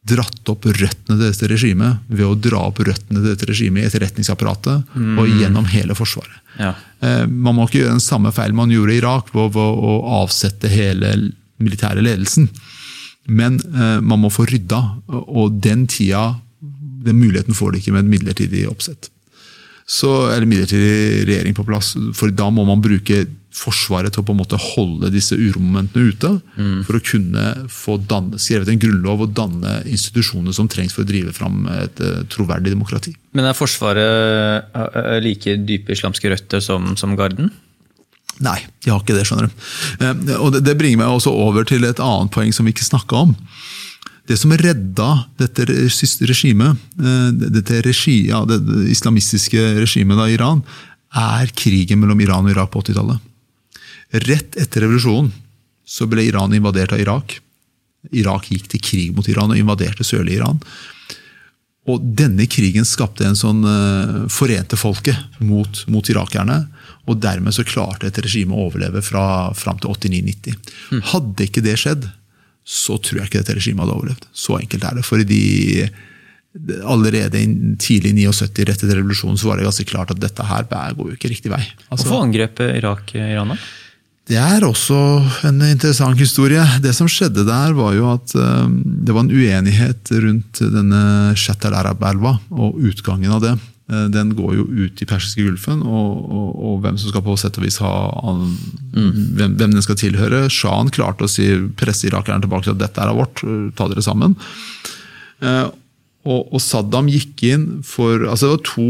dratt 0.05 0.51
opp 0.53 0.67
røttene 0.69 1.17
til 1.17 1.23
dette 1.25 1.49
regimet 1.49 2.03
ved 2.13 2.27
å 2.27 2.37
dra 2.37 2.67
opp 2.69 2.83
røttene 2.85 3.23
til 3.23 3.31
dette 3.31 3.49
regimet 3.49 3.83
i 3.83 3.89
etterretningsapparatet 3.89 4.93
mm. 4.93 5.15
og 5.21 5.31
gjennom 5.41 5.69
hele 5.73 5.97
Forsvaret. 5.97 6.43
Ja. 6.61 6.75
Eh, 7.01 7.25
man 7.25 7.57
må 7.57 7.65
ikke 7.65 7.81
gjøre 7.81 7.97
den 7.97 8.05
samme 8.05 8.33
feil 8.37 8.53
man 8.57 8.73
gjorde 8.73 8.93
i 8.93 9.01
Irak, 9.01 9.33
ved 9.33 9.57
å 9.57 9.95
avsette 10.21 10.71
hele 10.71 11.15
militære 11.63 12.05
ledelsen. 12.05 12.51
Men 13.33 13.57
eh, 13.73 13.99
man 14.05 14.21
må 14.21 14.33
få 14.33 14.45
rydda, 14.51 14.83
og 15.09 15.57
den 15.65 15.87
tida, 15.89 16.35
den 16.61 17.21
muligheten 17.23 17.57
får 17.57 17.73
de 17.73 17.81
ikke 17.81 17.97
med 17.97 18.05
et 18.05 18.13
midlertidig 18.13 18.67
oppsett. 18.69 19.09
Så, 19.85 20.11
er 20.33 20.41
det 20.41 20.49
midlertidig 20.49 21.25
regjering 21.29 21.57
på 21.57 21.65
plass. 21.69 21.93
For 22.17 22.33
da 22.33 22.51
må 22.53 22.65
man 22.69 22.85
bruke 22.85 23.25
Forsvaret 23.55 24.11
til 24.11 24.25
å 24.25 24.27
på 24.27 24.35
en 24.35 24.41
måte 24.41 24.59
holde 24.59 25.13
disse 25.15 25.37
uromomentene 25.39 26.09
ute. 26.11 26.31
Mm. 26.59 26.81
For 26.89 26.99
å 26.99 27.03
kunne 27.07 27.45
få 27.71 28.01
danne, 28.03 28.41
skrevet 28.43 28.73
en 28.73 28.81
grunnlov 28.83 29.23
og 29.29 29.37
danne 29.39 29.77
institusjoner 29.87 30.57
som 30.57 30.67
trengs 30.71 30.97
for 30.97 31.05
å 31.05 31.07
drive 31.07 31.31
fram 31.37 31.69
et 31.71 32.03
uh, 32.03 32.25
troverdig 32.33 32.73
demokrati. 32.75 33.13
Men 33.39 33.47
er 33.47 33.55
Forsvaret 33.55 34.75
uh, 34.75 35.15
like 35.23 35.55
dype 35.69 35.95
islamske 35.95 36.35
røtter 36.35 36.65
som, 36.65 36.97
som 36.99 37.15
Garden? 37.21 37.53
Nei, 38.43 38.59
de 38.83 38.91
har 38.91 38.99
ikke 38.99 39.15
det. 39.15 39.23
skjønner 39.29 39.47
du. 39.47 40.35
Og 40.41 40.51
det, 40.57 40.65
det, 40.67 40.75
bringer 40.81 41.05
meg 41.05 41.15
også 41.15 41.31
over 41.31 41.63
til 41.69 41.87
et 41.87 42.03
annet 42.03 42.35
poeng 42.35 42.51
som 42.51 42.67
vi 42.67 42.75
ikke 42.75 42.91
snakka 42.91 43.23
om. 43.29 43.37
Det 44.25 44.39
som 44.41 44.55
redda 44.57 45.09
dette 45.37 45.67
regimet, 45.69 46.81
dette 46.97 47.81
regi, 47.85 48.23
ja, 48.31 48.41
det, 48.49 48.57
islamistiske 48.89 49.61
regimet 49.83 50.23
i 50.25 50.37
Iran, 50.39 50.63
er 51.15 51.53
krigen 51.55 52.01
mellom 52.01 52.23
Iran 52.25 52.49
og 52.49 52.55
Irak 52.55 52.73
på 52.73 52.83
80-tallet. 52.83 53.21
Rett 54.25 54.57
etter 54.61 54.87
revolusjonen 54.87 55.33
så 55.85 56.09
ble 56.09 56.25
Iran 56.25 56.55
invadert 56.57 56.95
av 56.97 57.03
Irak. 57.03 57.37
Irak 58.13 58.51
gikk 58.53 58.69
til 58.73 58.83
krig 58.85 59.15
mot 59.17 59.29
Iran 59.29 59.53
og 59.53 59.61
invaderte 59.61 60.07
sørlige 60.07 60.41
Iran. 60.41 60.61
Og 61.91 62.01
denne 62.17 62.47
krigen 62.49 62.87
skapte 62.89 63.27
en 63.29 63.37
sånn 63.37 63.61
uh, 63.69 64.25
forente 64.33 64.79
folket 64.81 65.41
mot, 65.45 65.83
mot, 65.93 66.09
irakerne. 66.09 66.63
Og 67.05 67.21
dermed 67.21 67.53
så 67.53 67.67
klarte 67.69 68.09
et 68.09 68.21
regime 68.25 68.57
å 68.57 68.69
overleve 68.71 69.03
fra 69.05 69.53
fram 69.57 69.81
til 69.83 69.93
89-90. 69.93 70.71
Mm. 70.95 71.03
Hadde 71.13 71.49
ikke 71.49 71.65
det 71.65 71.77
skjedd, 71.83 72.09
så 72.65 72.97
tror 72.99 73.21
jeg 73.21 73.29
ikke 73.29 73.43
dette 73.43 73.57
regimet 73.59 73.85
hadde 73.85 73.97
overlevd. 73.99 74.27
Så 74.33 74.57
enkelt 74.57 74.85
er 74.89 74.99
det. 74.99 75.05
For 75.07 75.21
de, 75.29 75.45
allerede 76.89 77.45
tidlig 77.83 78.15
i 78.15 78.27
79, 78.27 78.65
rett 78.65 78.85
etter 78.85 78.97
revolusjonen, 78.97 79.39
så 79.41 79.51
var 79.51 79.61
det 79.61 79.69
ganske 79.69 79.89
klart 79.91 80.15
at 80.15 80.21
dette 80.23 80.47
her 80.49 80.69
går 80.71 81.11
jo 81.11 81.17
ikke 81.19 81.33
riktig 81.33 81.53
vei. 81.53 81.63
Altså, 81.91 82.07
Hvorfor 82.07 82.25
angrep 82.25 82.63
Irak 82.65 83.15
Iran? 83.21 83.55
da? 83.55 83.59
Det 84.25 84.39
er 84.41 84.65
også 84.65 84.97
en 85.45 85.61
interessant 85.67 86.17
historie. 86.17 86.63
Det 86.81 86.95
som 86.97 87.09
skjedde 87.11 87.45
der, 87.45 87.75
var 87.77 87.93
jo 87.93 88.09
at 88.15 88.33
eh, 88.33 88.71
det 89.05 89.13
var 89.13 89.27
en 89.27 89.35
uenighet 89.35 90.15
rundt 90.25 90.63
denne 90.73 91.03
Shat 91.37 91.67
al-Arab-elva 91.69 92.39
og 92.57 92.79
utgangen 92.81 93.35
av 93.37 93.43
det. 93.45 93.53
Eh, 93.93 94.07
den 94.09 94.33
går 94.37 94.55
jo 94.57 94.65
ut 94.65 95.03
i 95.03 95.07
Persiske 95.09 95.45
gulfen, 95.45 95.83
og, 95.85 96.25
og, 96.25 96.51
og, 96.57 96.75
hvem 96.85 96.97
som 97.01 97.13
skal 97.13 97.25
på 97.27 97.37
sett 97.41 97.59
og 97.61 97.67
vis 97.67 97.77
ha 97.85 97.93
mm. 98.25 98.51
hvem, 99.37 99.57
hvem, 99.61 99.77
den 99.77 99.85
skal 99.85 99.99
tilhøre. 100.01 100.47
Shahen 100.53 100.93
klarte 100.95 101.27
å 101.27 101.31
si, 101.31 101.51
presse 101.77 102.09
irakerne 102.09 102.45
tilbake 102.45 102.69
til 102.69 102.77
at 102.77 102.85
dette 102.87 103.05
er 103.05 103.17
vårt, 103.17 103.45
ta 103.77 103.89
dere 103.91 104.05
sammen. 104.05 104.39
Eh, 105.45 105.67
og, 106.25 106.47
og, 106.49 106.61
Saddam 106.65 107.11
gikk 107.13 107.43
inn 107.45 107.65
for 107.85 108.23
altså 108.25 108.49
Det 108.49 108.55
var 108.55 108.63
to, 108.65 108.87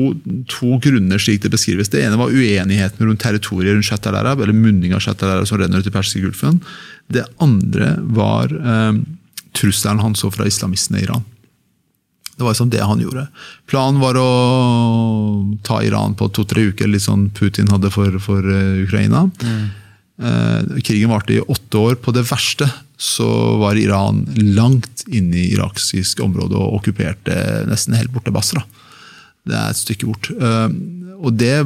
to, 0.52 0.68
grunner 0.84 1.18
slik 1.18 1.42
det 1.42 1.50
beskrives. 1.50 1.90
Det 1.90 2.04
ene 2.04 2.20
var 2.20 2.30
uenigheten 2.30 3.08
rundt 3.08 3.24
territoriet 3.24 3.74
rundt 3.74 3.88
Shat 3.88 4.06
al-Arab, 4.06 4.44
eller 4.44 4.54
munning 4.54 4.94
av 4.94 5.02
Shat 5.02 5.26
al-Arab 5.26 5.50
som 5.50 5.58
renner 5.58 5.82
ut 5.82 5.90
i 5.90 5.94
Persiske 5.94 6.22
gulfen. 6.22 6.62
Det 7.10 7.26
andre 7.42 7.96
var 8.14 8.54
eh, 8.54 9.02
trusselen 9.58 10.06
han 10.06 10.14
så 10.18 10.30
fra 10.30 10.46
islamistene 10.46 11.02
i 11.02 11.08
Iran. 11.08 11.26
Det 12.34 12.42
var 12.42 12.50
liksom 12.50 12.70
det 12.72 12.82
han 12.82 13.00
gjorde. 13.00 13.28
Planen 13.70 14.02
var 14.02 14.18
å 14.18 14.28
ta 15.62 15.78
Iran 15.86 16.16
på 16.18 16.28
to-tre 16.34 16.68
uker, 16.72 16.90
litt 16.90 17.06
sånn 17.06 17.28
Putin 17.36 17.70
hadde 17.70 17.92
for, 17.94 18.18
for 18.22 18.42
uh, 18.42 18.82
Ukraina. 18.82 19.28
Mm. 19.44 19.64
Eh, 20.22 20.80
krigen 20.82 21.10
varte 21.10 21.34
i 21.34 21.40
åtte 21.40 21.76
år. 21.76 21.94
På 21.94 22.12
det 22.14 22.22
verste 22.28 22.70
så 22.96 23.26
var 23.58 23.76
Iran 23.76 24.22
langt 24.36 25.02
inne 25.10 25.36
i 25.36 25.48
irakisk 25.56 26.20
område 26.22 26.54
og 26.54 26.78
okkuperte 26.78 27.64
nesten 27.66 27.96
helt 27.98 28.14
borte 28.14 28.32
Basra. 28.34 28.62
Det 29.44 29.56
er 29.58 29.72
et 29.72 29.80
stykke 29.80 30.06
bort. 30.06 30.30
Eh, 30.30 30.68
og 31.18 31.34
det, 31.38 31.56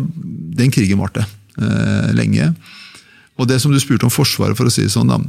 den 0.58 0.72
krigen 0.72 1.00
varte 1.02 1.26
eh, 1.60 2.08
lenge. 2.16 2.54
Og 3.38 3.48
det 3.50 3.60
som 3.62 3.72
du 3.72 3.80
spurte 3.80 4.08
om 4.08 4.12
Forsvaret, 4.12 4.56
for 4.56 4.66
å 4.66 4.72
si 4.72 4.86
det 4.86 4.94
sånn 4.94 5.12
da. 5.12 5.20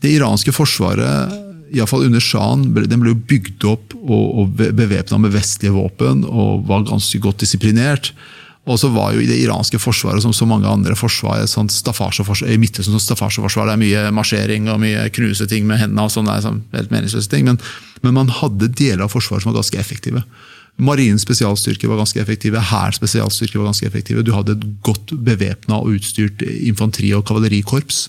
Det 0.00 0.08
iranske 0.14 0.52
forsvaret, 0.56 1.34
iallfall 1.72 2.06
under 2.06 2.22
sjahen, 2.22 2.68
den 2.74 3.02
ble 3.02 3.14
bygd 3.14 3.64
opp 3.70 3.94
og, 4.00 4.26
og 4.42 4.60
bevæpna 4.60 5.20
med 5.22 5.34
vestlige 5.34 5.74
våpen 5.74 6.24
og 6.26 6.66
var 6.70 6.86
ganske 6.88 7.20
godt 7.22 7.42
disiplinert. 7.44 8.12
Og 8.68 8.76
så 8.78 8.90
var 8.92 9.14
jo 9.14 9.22
i 9.22 9.28
det 9.28 9.38
iranske 9.40 9.80
forsvaret, 9.80 10.20
som 10.22 10.34
så 10.36 10.46
mange 10.46 10.68
andre 10.68 10.94
forsvar, 10.98 11.40
i 11.40 12.58
Midtøsten 12.60 12.92
sånn 12.92 13.02
staffasjeforsvar, 13.02 13.70
det 13.70 13.74
er 13.74 13.80
mye 13.80 14.02
marsjering 14.14 14.68
og 14.68 14.82
mye 14.82 15.06
knuse 15.16 15.48
ting 15.48 15.64
med 15.66 15.80
hendene 15.80 16.04
og 16.04 16.12
sånne 16.12 16.36
sånn, 16.44 16.60
helt 16.76 16.92
meningsløse 16.92 17.32
ting. 17.32 17.48
Men, 17.48 17.58
men, 18.04 18.14
man 18.18 18.32
hadde 18.40 18.68
deler 18.68 19.06
av 19.06 19.14
forsvaret 19.14 19.46
som 19.46 19.54
var 19.54 19.62
ganske 19.62 19.80
effektive. 19.80 20.22
Marinens 20.80 21.24
spesialstyrker 21.24 21.90
var 21.90 22.02
ganske 22.02 22.20
effektive, 22.20 22.60
Hærens 22.70 23.00
spesialstyrker 23.00 23.60
var 23.60 23.72
ganske 23.72 23.88
effektive. 23.88 24.24
Du 24.24 24.34
hadde 24.36 24.58
et 24.58 24.68
godt 24.86 25.16
bevæpna 25.16 25.80
og 25.80 25.96
utstyrt 25.96 26.44
infanteri- 26.44 27.14
og 27.16 27.24
kavalerikorps. 27.28 28.06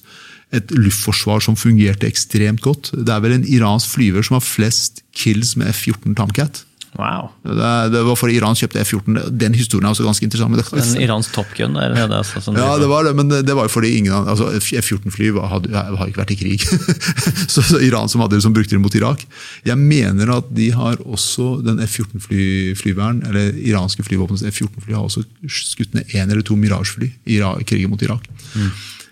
Et 0.51 0.74
luftforsvar 0.75 1.43
som 1.43 1.55
fungerte 1.55 2.10
ekstremt 2.10 2.63
godt. 2.65 2.91
Det 2.91 3.13
er 3.13 3.24
vel 3.24 3.38
en 3.38 3.48
iransk 3.48 3.96
flyver 3.96 4.25
som 4.27 4.39
har 4.39 4.46
flest 4.46 5.03
kills 5.15 5.55
med 5.60 5.72
F-14 5.72 6.17
Tomcat. 6.17 6.65
Wow. 7.00 7.29
Det, 7.43 7.89
det, 7.93 8.01
var 8.03 8.17
fordi 8.20 8.36
Iran 8.36 8.58
kjøpte 8.58 8.81
F-14. 8.84 9.20
Den 9.39 9.53
historien 9.55 9.88
er 9.88 9.93
også 9.93 10.03
ganske 10.03 10.25
interessant. 10.27 10.58
Det, 10.60 10.81
en 10.84 11.03
iransk 11.05 11.31
Top 11.31 11.53
Gun? 11.55 11.77
Det, 11.79 12.03
altså, 12.03 12.41
sånn 12.43 12.60
ja, 12.60 12.74
det 12.81 12.89
var 12.91 13.08
det, 13.08 13.13
men 13.15 13.31
det 13.31 13.55
var 13.55 13.70
jo 13.70 13.72
fordi 13.72 13.93
ingen 14.01 14.12
altså, 14.20 14.50
F-14-fly 14.60 15.31
har, 15.39 15.70
ikke 16.10 16.20
vært 16.20 16.36
i 16.36 16.39
krig. 16.41 16.67
så, 17.53 17.63
så, 17.63 17.79
Iran 17.79 18.12
som 18.12 18.25
hadde 18.25 18.36
det, 18.36 18.43
som 18.43 18.55
brukte 18.55 18.75
det 18.75 18.84
mot 18.84 18.98
Irak. 19.00 19.24
Jeg 19.67 19.79
mener 19.79 20.36
at 20.36 20.51
de 20.51 20.67
har 20.75 21.00
også 21.05 21.62
den 21.63 21.79
F-14-flyveren, 21.88 23.24
eller 23.31 23.55
iranske 23.63 24.03
flyvåpenets 24.08 24.43
F-14-fly 24.51 24.98
har 24.98 25.08
også 25.08 25.24
skutt 25.48 25.96
ned 25.96 26.12
én 26.12 26.27
eller 26.27 26.43
to 26.43 26.60
Mirage-fly 26.60 27.13
i 27.31 27.39
krigen 27.63 27.93
mot 27.93 28.03
Irak. 28.03 28.27
Mm. 28.51 28.72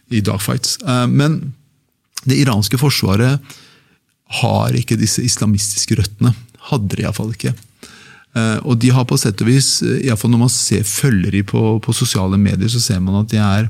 I 0.10 0.22
dogfights. 0.25 0.78
Eh, 0.84 1.08
men 1.08 1.42
det 2.25 2.39
iranske 2.42 2.80
forsvaret 2.82 3.58
har 4.42 4.78
ikke 4.78 5.00
disse 5.00 5.24
islamistiske 5.25 5.98
røttene. 5.98 6.36
Hadde 6.70 6.96
de 6.96 7.06
iallfall 7.06 7.34
ikke. 7.34 7.54
Eh, 8.38 8.58
og 8.62 8.78
de 8.82 8.92
har 8.94 9.08
på 9.10 9.18
sett 9.18 9.42
og 9.42 9.50
vis, 9.50 9.80
iallfall 9.82 10.06
i 10.06 10.18
fall 10.22 10.34
når 10.36 10.44
man 10.44 10.51
ser, 10.54 10.84
følger 10.86 11.34
de 11.34 11.44
på, 11.48 11.62
på, 11.82 11.96
sosiale 11.96 12.38
medier, 12.38 12.70
så 12.70 12.82
ser 12.84 13.00
man 13.01 13.24
at 13.24 13.32
de 13.32 13.39
er 13.42 13.70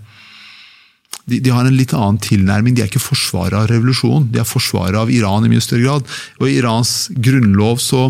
de, 1.29 1.37
de, 1.39 1.51
har 1.53 1.67
en 1.67 1.77
litt 1.77 1.93
annen 1.93 2.17
tilnærming. 2.25 2.73
De 2.75 2.81
er 2.83 2.89
ikke 2.89 3.03
forsvaret 3.03 3.53
av 3.53 3.67
revolusjonen, 3.69 4.31
de 4.33 4.41
er 4.41 4.47
forsvaret 4.49 4.97
av 4.97 5.11
Iran 5.13 5.45
i 5.45 5.51
mye 5.51 5.63
større 5.63 5.85
grad. 5.85 6.15
Og 6.41 6.47
i 6.49 6.55
Irans 6.57 6.93
grunnlov 7.13 7.77
så 7.83 8.07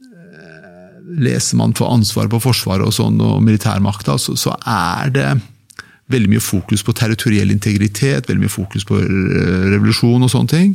eh, 0.00 1.00
leser 1.26 1.58
man 1.60 1.74
for 1.76 1.90
ansvaret 1.92 2.30
på 2.32 2.42
Forsvaret 2.46 2.86
og 2.86 2.94
sånn, 2.94 3.18
og 3.20 3.42
militærmakta, 3.44 4.16
så, 4.22 4.36
så, 4.38 4.54
er 4.62 5.10
det 5.16 5.28
veldig 6.12 6.34
mye 6.34 6.44
fokus 6.44 6.84
på 6.84 6.94
territoriell 6.96 7.52
integritet, 7.54 8.28
veldig 8.28 8.44
mye 8.44 8.52
fokus 8.52 8.84
på 8.88 8.98
revolusjon 9.00 10.26
og 10.26 10.32
sånne 10.32 10.52
ting. 10.52 10.74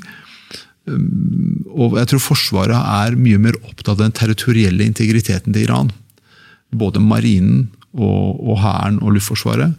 Um, 0.90 1.66
og 1.70 2.00
jeg 2.00 2.10
tror 2.10 2.24
Forsvaret 2.24 2.78
er 2.80 3.18
mye 3.20 3.38
mer 3.42 3.58
opptatt 3.62 3.94
av 3.94 4.00
den 4.02 4.16
territorielle 4.16 4.88
integriteten 4.88 5.54
til 5.54 5.68
Iran. 5.68 5.92
Både 6.74 7.02
marinen 7.04 7.68
og 7.94 8.58
Hæren 8.62 9.00
og, 9.02 9.10
og 9.10 9.18
Luftforsvaret. 9.18 9.74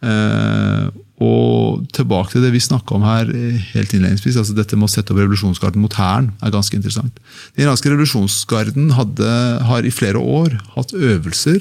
Eh, 0.00 0.86
og 1.20 1.82
tilbake 1.92 2.32
til 2.32 2.44
det 2.46 2.54
vi 2.54 2.62
snakka 2.64 2.94
om 2.96 3.02
her 3.04 3.28
eh, 3.28 3.58
helt 3.74 3.92
innledningsvis, 3.92 4.38
altså 4.40 4.56
dette 4.56 4.78
med 4.78 4.88
å 4.88 4.92
sette 4.92 5.12
opp 5.12 5.20
revolusjonsgarden 5.20 5.82
mot 5.82 5.96
Hæren 5.98 6.30
er 6.40 6.54
ganske 6.54 6.76
interessant. 6.78 7.20
Den 7.52 7.66
iranske 7.66 7.92
revolusjonsgarden 7.92 8.94
hadde, 8.96 9.32
har 9.68 9.84
i 9.84 9.92
flere 9.92 10.22
år 10.22 10.56
hatt 10.76 10.96
øvelser 10.96 11.60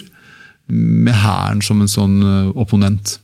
med 0.71 1.17
Hæren 1.19 1.63
som 1.65 1.83
en 1.83 1.91
sånn 1.91 2.21
eh, 2.23 2.53
opponent. 2.55 3.17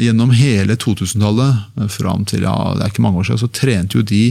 Gjennom 0.00 0.32
hele 0.32 0.76
2000-tallet, 0.80 1.88
fram 1.92 2.24
til 2.28 2.46
ja, 2.46 2.54
det 2.76 2.86
er 2.86 2.92
ikke 2.92 3.04
mange 3.04 3.20
år 3.20 3.28
siden, 3.28 3.42
så 3.42 3.50
trente 3.52 3.98
jo 3.98 4.06
de 4.06 4.24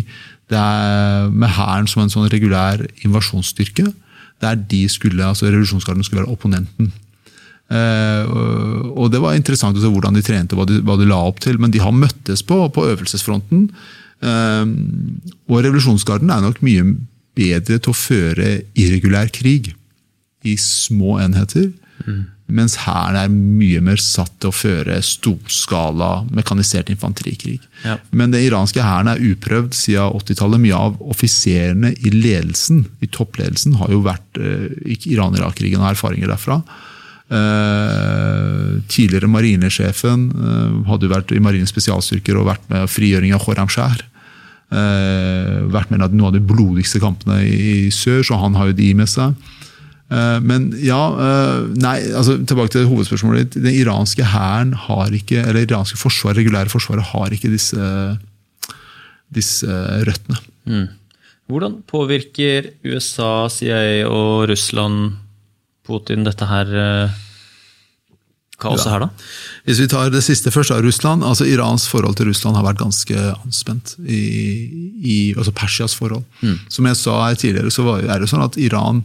med 0.50 1.52
Hæren 1.54 1.86
som 1.86 2.02
en 2.02 2.10
sånn 2.10 2.30
regulær 2.32 2.82
invasjonsstyrke. 3.06 3.86
Der 4.42 4.58
de 4.72 4.82
skulle, 4.90 5.22
altså 5.26 5.50
revolusjonsgarden 5.50 6.04
skulle 6.04 6.24
være 6.24 6.34
opponenten. 6.34 6.90
Uh, 7.70 8.26
og 8.98 9.12
Det 9.14 9.22
var 9.22 9.36
interessant 9.38 9.78
å 9.78 9.84
se 9.84 9.92
hvordan 9.92 10.16
de 10.18 10.24
trente, 10.26 10.58
hva 10.58 10.66
de, 10.66 10.80
hva 10.82 10.96
de 10.98 11.06
la 11.10 11.20
opp 11.30 11.42
til. 11.44 11.60
Men 11.62 11.74
de 11.74 11.82
har 11.84 11.94
møttes 11.94 12.42
på, 12.42 12.58
på 12.74 12.88
øvelsesfronten. 12.94 13.68
Uh, 14.24 14.66
og 15.52 15.62
revolusjonsgarden 15.62 16.32
er 16.34 16.42
nok 16.46 16.64
mye 16.66 16.96
bedre 17.38 17.78
til 17.78 17.94
å 17.94 17.98
føre 17.98 18.50
irregulær 18.80 19.30
krig 19.36 19.74
i 20.48 20.56
små 20.60 21.20
enheter. 21.22 21.70
Mm. 22.08 22.26
Mens 22.50 22.76
Hæren 22.82 23.18
er 23.20 23.30
mye 23.32 23.82
mer 23.86 24.02
satt 24.02 24.34
til 24.42 24.50
å 24.50 24.56
føre 24.56 24.98
storskala 25.06 26.26
mekanisert 26.34 26.90
infanterikrig. 26.90 27.60
Ja. 27.86 27.98
Men 28.10 28.34
den 28.34 28.48
iranske 28.48 28.84
hæren 28.84 29.12
er 29.12 29.22
uprøvd 29.22 29.78
siden 29.78 30.18
80-tallet. 30.18 30.64
Mye 30.66 30.80
av 30.90 30.98
offiserene 31.14 31.94
i 31.94 32.14
ledelsen, 32.14 32.86
i 33.06 33.10
toppledelsen 33.14 33.78
har 33.80 33.94
jo 33.94 34.02
vært 34.06 34.42
eh, 34.42 34.70
Iran-Irak-krigen 35.14 35.84
og 35.84 35.92
erfaringer 35.94 36.34
derfra. 36.34 36.62
Eh, 37.30 38.80
tidligere 38.90 39.30
marinesjefen 39.30 40.30
eh, 40.34 40.78
hadde 40.90 41.06
jo 41.06 41.14
vært 41.14 41.34
i 41.36 41.42
marinens 41.44 41.70
spesialstyrker 41.70 42.40
og 42.40 42.48
vært 42.50 42.66
med 42.74 42.90
frigjøring 42.90 43.36
av 43.38 43.46
Khorramshahr. 43.46 44.02
Eh, 44.70 45.60
vært 45.70 45.94
med 45.94 46.02
i 46.02 46.10
noen 46.18 46.32
av 46.32 46.36
de 46.36 46.42
blodigste 46.42 47.02
kampene 47.02 47.44
i, 47.46 47.54
i 47.86 47.94
sør, 47.94 48.24
så 48.26 48.42
han 48.42 48.58
har 48.58 48.72
jo 48.72 48.80
de 48.82 48.90
med 48.98 49.10
seg. 49.10 49.38
Eh, 50.10 50.40
men 50.42 50.72
ja, 50.82 51.00
eh, 51.22 51.68
nei, 51.78 51.98
altså 52.18 52.40
tilbake 52.42 52.74
til 52.74 52.88
hovedspørsmålet. 52.90 53.54
Den 53.58 53.76
iranske 53.76 54.26
hæren 54.26 54.74
har 54.88 55.14
ikke, 55.14 55.44
eller 55.44 55.68
iranske 55.68 56.00
forsvaret, 56.02 56.42
regulære 56.42 56.74
forsvaret 56.74 57.12
har 57.12 57.36
ikke 57.36 57.52
disse, 57.54 57.92
disse 59.30 59.82
røttene. 60.10 60.42
Mm. 60.70 60.88
Hvordan 61.50 61.80
påvirker 61.90 62.74
USA, 62.86 63.50
CIA 63.50 64.06
og 64.10 64.50
Russland 64.52 65.18
Putin 65.86 66.26
dette 66.26 66.46
her 66.46 66.74
eh, 66.78 67.18
kaoset 68.62 68.90
ja. 68.90 68.96
her, 68.96 69.06
da? 69.06 69.30
Hvis 69.70 69.82
vi 69.82 69.88
tar 69.90 70.12
det 70.14 70.22
siste 70.26 70.52
først, 70.54 70.74
av 70.74 70.84
Russland. 70.86 71.24
altså 71.24 71.48
Irans 71.50 71.88
forhold 71.90 72.18
til 72.18 72.30
Russland 72.30 72.58
har 72.58 72.66
vært 72.66 72.82
ganske 72.82 73.24
anspent. 73.40 73.96
I, 74.02 74.22
i 75.00 75.18
altså 75.38 75.54
Persias 75.56 75.96
forhold. 75.98 76.26
Mm. 76.42 76.60
Som 76.70 76.90
jeg 76.90 77.00
sa 77.00 77.24
her 77.28 77.40
tidligere, 77.40 77.74
så 77.74 77.86
er 78.02 78.18
det 78.18 78.30
sånn 78.30 78.46
at 78.46 78.58
Iran 78.62 79.04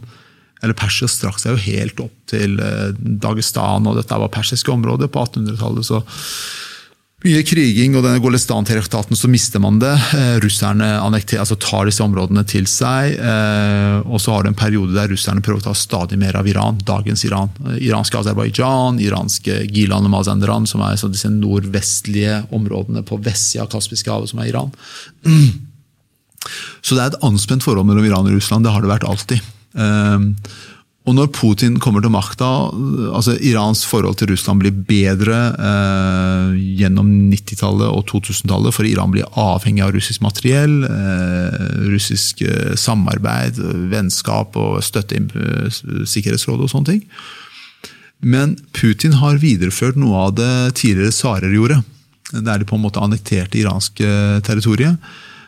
eller 0.65 0.77
Persia 0.77 1.09
strakk 1.11 1.39
seg 1.41 1.55
jo 1.55 1.63
helt 1.69 2.03
opp 2.03 2.13
til 2.31 2.59
eh, 2.59 2.91
Dagestan, 2.97 3.87
og 3.87 3.99
dette 3.99 4.21
var 4.21 4.33
persiske 4.33 4.73
områder 4.73 5.11
på 5.11 5.25
1800-tallet. 5.27 5.85
så 5.87 6.03
mye 7.25 7.41
kriging, 7.41 7.95
og 7.97 8.03
denne 8.05 8.21
Golestan-traktaten 8.21 9.17
så 9.17 9.29
mister 9.31 9.61
man 9.63 9.79
det. 9.81 9.93
Eh, 10.13 10.35
russerne 10.43 10.91
altså 11.01 11.57
tar 11.57 11.87
disse 11.89 12.03
områdene 12.05 12.43
til 12.45 12.67
seg. 12.69 13.15
Eh, 13.17 13.97
og 14.05 14.21
så 14.21 14.35
har 14.35 14.45
du 14.45 14.51
en 14.51 14.57
periode 14.57 14.93
der 14.93 15.09
russerne 15.09 15.41
prøver 15.45 15.63
å 15.63 15.67
ta 15.69 15.73
stadig 15.77 16.19
mer 16.21 16.37
av 16.37 16.45
Iran. 16.49 16.77
Dagens 16.85 17.25
Iran. 17.25 17.49
Iranske 17.79 18.19
Aserbajdsjan, 18.19 19.01
iranske 19.01 19.63
Gilan 19.73 20.05
og 20.05 20.13
Mazanderan, 20.13 20.69
som 20.69 20.83
er 20.85 20.99
disse 21.01 21.31
nordvestlige 21.33 22.43
områdene 22.53 23.01
på 23.07 23.17
vestsida 23.25 23.65
av 23.65 23.73
Kaspiske 23.73 24.11
havet, 24.11 24.29
som 24.29 24.43
er 24.43 24.51
Iran. 24.53 24.75
Så 26.85 26.93
det 26.93 27.01
er 27.01 27.09
et 27.09 27.23
anspent 27.25 27.65
forhold 27.65 27.87
mellom 27.89 28.05
Iran 28.05 28.27
og 28.29 28.35
Russland. 28.37 28.67
Det 28.67 28.73
har 28.75 28.85
det 28.85 28.91
vært 28.91 29.07
alltid. 29.09 29.41
Ehm, 29.75 30.31
og 31.05 31.13
når 31.13 31.27
Putin 31.37 31.75
kommer 31.77 32.01
til 32.01 32.09
makta, 32.09 32.47
altså 33.13 33.35
Irans 33.45 33.83
forhold 33.85 34.17
til 34.17 34.31
Russland 34.31 34.63
blir 34.63 34.73
bedre 34.89 35.37
eh, 35.53 36.55
gjennom 36.79 37.11
90-tallet 37.29 37.85
og 37.91 38.07
2000-tallet, 38.09 38.73
for 38.73 38.89
Iran 38.89 39.13
blir 39.13 39.29
avhengig 39.37 39.83
av 39.85 39.93
russisk 39.93 40.23
materiell, 40.25 40.79
eh, 40.89 41.59
russisk 41.93 42.41
eh, 42.41 42.73
samarbeid, 42.73 43.61
vennskap 43.93 44.57
og 44.57 44.81
støtte 44.85 45.19
i 45.19 45.21
eh, 45.21 45.69
Sikkerhetsrådet 46.09 46.65
og 46.65 46.73
sånne 46.73 46.95
ting. 46.95 47.05
Men 48.25 48.57
Putin 48.73 49.19
har 49.21 49.37
videreført 49.43 50.01
noe 50.01 50.25
av 50.25 50.35
det 50.39 50.55
tidligere 50.81 51.13
tsarer 51.13 51.53
gjorde. 51.53 51.83
Der 52.33 52.57
de 52.57 52.65
på 52.65 52.79
en 52.79 52.85
måte 52.87 53.03
annekterte 53.03 53.61
iranske 53.61 54.09
territoriet. 54.47 54.97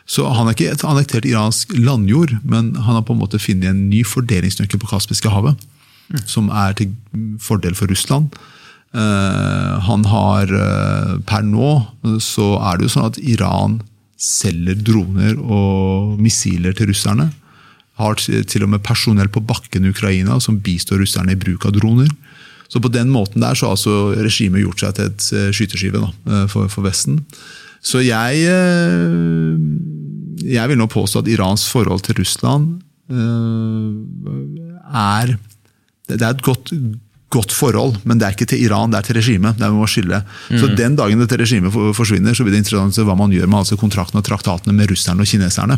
Så 0.08 0.24
Han 0.24 0.48
har 0.48 0.56
ikke 0.56 0.76
annektert 0.88 1.26
iransk 1.28 1.74
landjord, 1.76 2.38
men 2.42 2.72
han 2.80 2.96
har 2.96 3.04
på 3.04 3.12
en 3.12 3.20
måte 3.20 3.40
funnet 3.40 3.68
en 3.68 3.88
ny 3.90 4.00
fordelingsnøkkel 4.08 4.80
på 4.80 4.88
Kaspiske 4.88 5.28
havet. 5.28 5.58
Mm. 6.08 6.22
Som 6.24 6.48
er 6.48 6.72
til 6.78 6.94
fordel 7.44 7.76
for 7.76 7.90
Russland. 7.92 8.32
Uh, 8.96 9.76
han 9.84 10.06
har 10.08 10.48
uh, 10.48 11.18
Per 11.28 11.44
nå 11.44 11.74
så 12.24 12.54
er 12.56 12.78
det 12.78 12.88
jo 12.88 12.94
sånn 12.94 13.10
at 13.10 13.20
Iran 13.20 13.82
selger 14.16 14.80
droner 14.80 15.36
og 15.36 16.16
missiler 16.16 16.72
til 16.72 16.88
russerne. 16.88 17.28
Har 18.00 18.16
til 18.16 18.64
og 18.64 18.72
med 18.72 18.86
personell 18.86 19.28
på 19.28 19.44
bakken 19.44 19.84
i 19.84 19.92
Ukraina 19.92 20.38
som 20.40 20.62
bistår 20.64 21.02
russerne 21.02 21.36
i 21.36 21.38
bruk 21.38 21.68
av 21.68 21.76
droner. 21.76 22.08
Så 22.72 22.80
på 22.80 22.88
den 22.92 23.12
måten 23.12 23.44
der 23.44 23.58
så 23.58 23.68
har 23.68 23.76
altså 23.76 24.16
regimet 24.16 24.64
gjort 24.64 24.86
seg 24.86 24.96
til 24.96 25.12
et 25.12 25.30
uh, 25.36 25.48
skyteskive 25.52 26.00
da, 26.00 26.44
for, 26.48 26.72
for 26.72 26.88
Vesten. 26.88 27.26
Så 27.84 28.02
jeg, 28.02 28.42
eh, 28.42 29.58
jeg 30.44 30.70
vil 30.70 30.78
nå 30.80 30.88
påstå 30.90 31.22
at 31.22 31.30
Irans 31.32 31.66
forhold 31.72 32.04
til 32.06 32.18
Russland 32.20 32.78
eh, 33.10 33.88
er 34.98 35.36
Det 36.08 36.20
er 36.22 36.30
et 36.30 36.44
godt, 36.44 36.72
godt 37.28 37.52
forhold, 37.52 37.98
men 38.08 38.18
det 38.18 38.26
er 38.26 38.36
ikke 38.36 38.48
til 38.48 38.62
Iran, 38.64 38.92
det 38.92 38.98
er 39.02 39.08
til 39.08 39.18
regimet. 39.18 39.58
Det 39.60 39.68
må 39.72 39.86
skille. 39.90 40.22
Mm. 40.48 40.60
Så 40.60 40.70
Den 40.78 40.96
dagen 40.96 41.20
dette 41.20 41.36
regimet 41.36 41.74
forsvinner, 41.96 42.32
så 42.34 42.46
blir 42.46 42.56
det 42.56 42.62
interessant 42.64 42.94
å 42.94 42.96
se 42.96 43.04
hva 43.04 43.18
man 43.18 43.34
gjør 43.34 43.50
med 43.50 43.60
altså 43.60 43.76
kontraktene 43.76 44.22
og 44.22 44.28
traktatene 44.28 44.72
med 44.76 44.88
russerne 44.88 45.20
og 45.20 45.28
kineserne. 45.28 45.76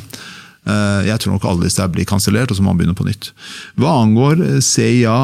Eh, 0.71 1.01
jeg 1.09 1.19
tror 1.19 1.35
nok 1.35 1.49
alle 1.51 1.67
disse 1.67 1.89
blir 1.91 2.07
kansellert, 2.07 2.53
og 2.53 2.59
så 2.59 2.63
må 2.63 2.71
man 2.71 2.79
begynne 2.79 2.99
på 2.99 3.09
nytt. 3.09 3.33
Hva 3.81 3.97
angår 4.05 4.45
eh, 4.47 4.59
CIA, 4.63 5.19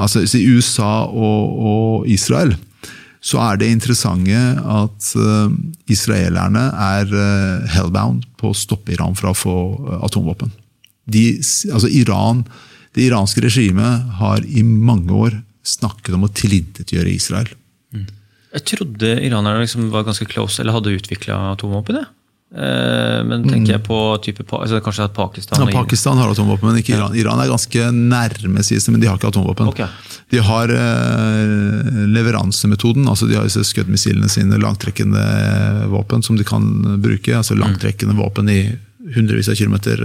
altså 0.00 0.24
USA 0.24 0.92
og, 1.10 1.64
og 1.72 2.08
Israel, 2.08 2.56
så 3.22 3.38
er 3.38 3.60
det 3.60 3.70
interessante 3.70 4.38
at 4.66 5.12
israelerne 5.90 6.64
er 6.74 7.12
hellbound 7.70 8.24
på 8.40 8.50
å 8.50 8.56
stoppe 8.56 8.96
Iran 8.96 9.14
fra 9.14 9.30
å 9.30 9.38
få 9.38 9.54
atomvåpen. 10.02 10.50
De, 11.06 11.28
altså 11.70 11.86
Iran, 11.86 12.42
det 12.96 13.06
iranske 13.06 13.44
regimet 13.44 14.10
har 14.18 14.42
i 14.42 14.64
mange 14.66 15.14
år 15.14 15.38
snakket 15.62 16.16
om 16.16 16.26
å 16.26 16.32
tilintetgjøre 16.34 17.14
Israel. 17.14 17.50
Mm. 17.94 18.08
Jeg 18.52 18.66
trodde 18.72 19.14
iranerne 19.24 19.62
liksom 19.62 19.88
var 19.94 20.04
ganske 20.06 20.26
close, 20.28 20.60
eller 20.60 20.76
hadde 20.76 20.96
utvikla 20.98 21.38
atomvåpen. 21.54 22.02
Eh, 22.02 22.10
men 22.52 23.46
tenker 23.46 23.78
jeg 23.78 23.82
på 23.86 23.98
type, 24.20 24.44
altså 24.44 24.82
kanskje 24.84 25.06
at 25.08 25.14
Pakistan 25.16 25.62
ja, 25.62 25.68
Pakistan 25.72 26.18
har 26.20 26.34
atomvåpen, 26.34 26.68
men 26.68 26.82
ikke 26.82 26.92
Iran. 26.98 27.14
Iran 27.16 27.40
er 27.40 27.48
ganske 27.48 27.86
nærme, 27.96 28.64
sies 28.66 28.84
det, 28.84 28.92
men 28.92 29.00
de 29.00 29.08
har 29.08 29.16
ikke 29.16 29.30
atomvåpen. 29.32 29.70
Okay. 29.72 29.88
De 30.32 30.42
har 30.44 30.72
eh, 30.76 32.02
leveransemetoden. 32.12 33.08
altså 33.08 33.30
De 33.30 33.38
har 33.38 33.48
disse 33.48 33.64
skuddmissilene 33.70 34.28
sine, 34.32 34.60
langtrekkende 34.60 35.24
våpen 35.92 36.24
som 36.24 36.36
de 36.36 36.44
kan 36.44 36.68
bruke. 37.00 37.32
altså 37.36 37.56
Langtrekkende 37.56 38.18
våpen 38.20 38.52
i 38.52 38.60
hundrevis 39.16 39.48
av 39.48 39.56
kilometer 39.58 40.00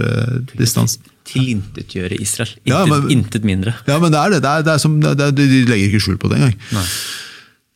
distans. 0.56 0.98
Tilintetgjøre 1.28 2.16
Israel. 2.16 2.50
Intet, 2.64 2.72
ja, 2.72 2.84
men, 2.88 3.08
intet, 3.12 3.44
mindre. 3.44 3.76
Ja, 3.86 4.00
men 4.00 4.12
det 4.14 4.20
er 4.20 4.36
det. 4.36 4.42
det, 4.44 4.50
er, 4.52 4.66
det 4.66 4.74
er 4.74 4.82
som, 4.82 5.00
de 5.00 5.48
legger 5.68 5.88
ikke 5.90 6.04
skjul 6.06 6.20
på 6.20 6.32
det 6.32 6.40
engang. 6.40 6.56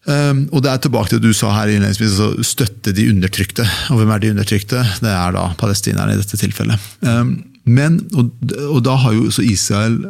Um, 0.02 0.48
og 0.50 0.64
det 0.64 0.70
er 0.72 0.80
tilbake 0.82 1.12
til 1.12 1.20
det 1.22 1.30
du 1.30 1.36
sa 1.36 1.52
her 1.54 1.70
innledningsvis, 1.70 2.16
altså 2.18 2.46
støtte 2.46 2.94
de 2.96 3.06
undertrykte. 3.12 3.66
Og 3.94 4.00
hvem 4.00 4.10
er 4.10 4.22
de 4.22 4.32
undertrykte? 4.34 4.82
Det 4.98 5.12
er 5.12 5.34
da 5.36 5.46
palestinerne 5.60 6.16
i 6.16 6.18
dette 6.18 6.38
tilfellet. 6.40 6.88
Um, 7.06 7.36
men, 7.70 8.00
og, 8.18 8.32
og, 8.66 8.80
da 8.82 8.96
har 8.98 9.14
jo 9.14 9.30
Israel 9.46 10.00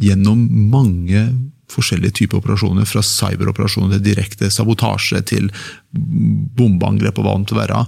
gjennom 0.00 0.44
mange 0.70 1.24
forskjellige 1.70 2.20
typer 2.22 2.38
operasjoner, 2.38 2.86
fra 2.86 3.02
cyberoperasjoner 3.02 3.96
til 3.96 4.06
direkte 4.12 4.50
sabotasje 4.54 5.20
til 5.26 5.50
bombeangrep 5.90 7.18
og 7.18 7.26
hva 7.26 7.34
det 7.34 7.42
måtte 7.44 7.58
være, 7.58 7.84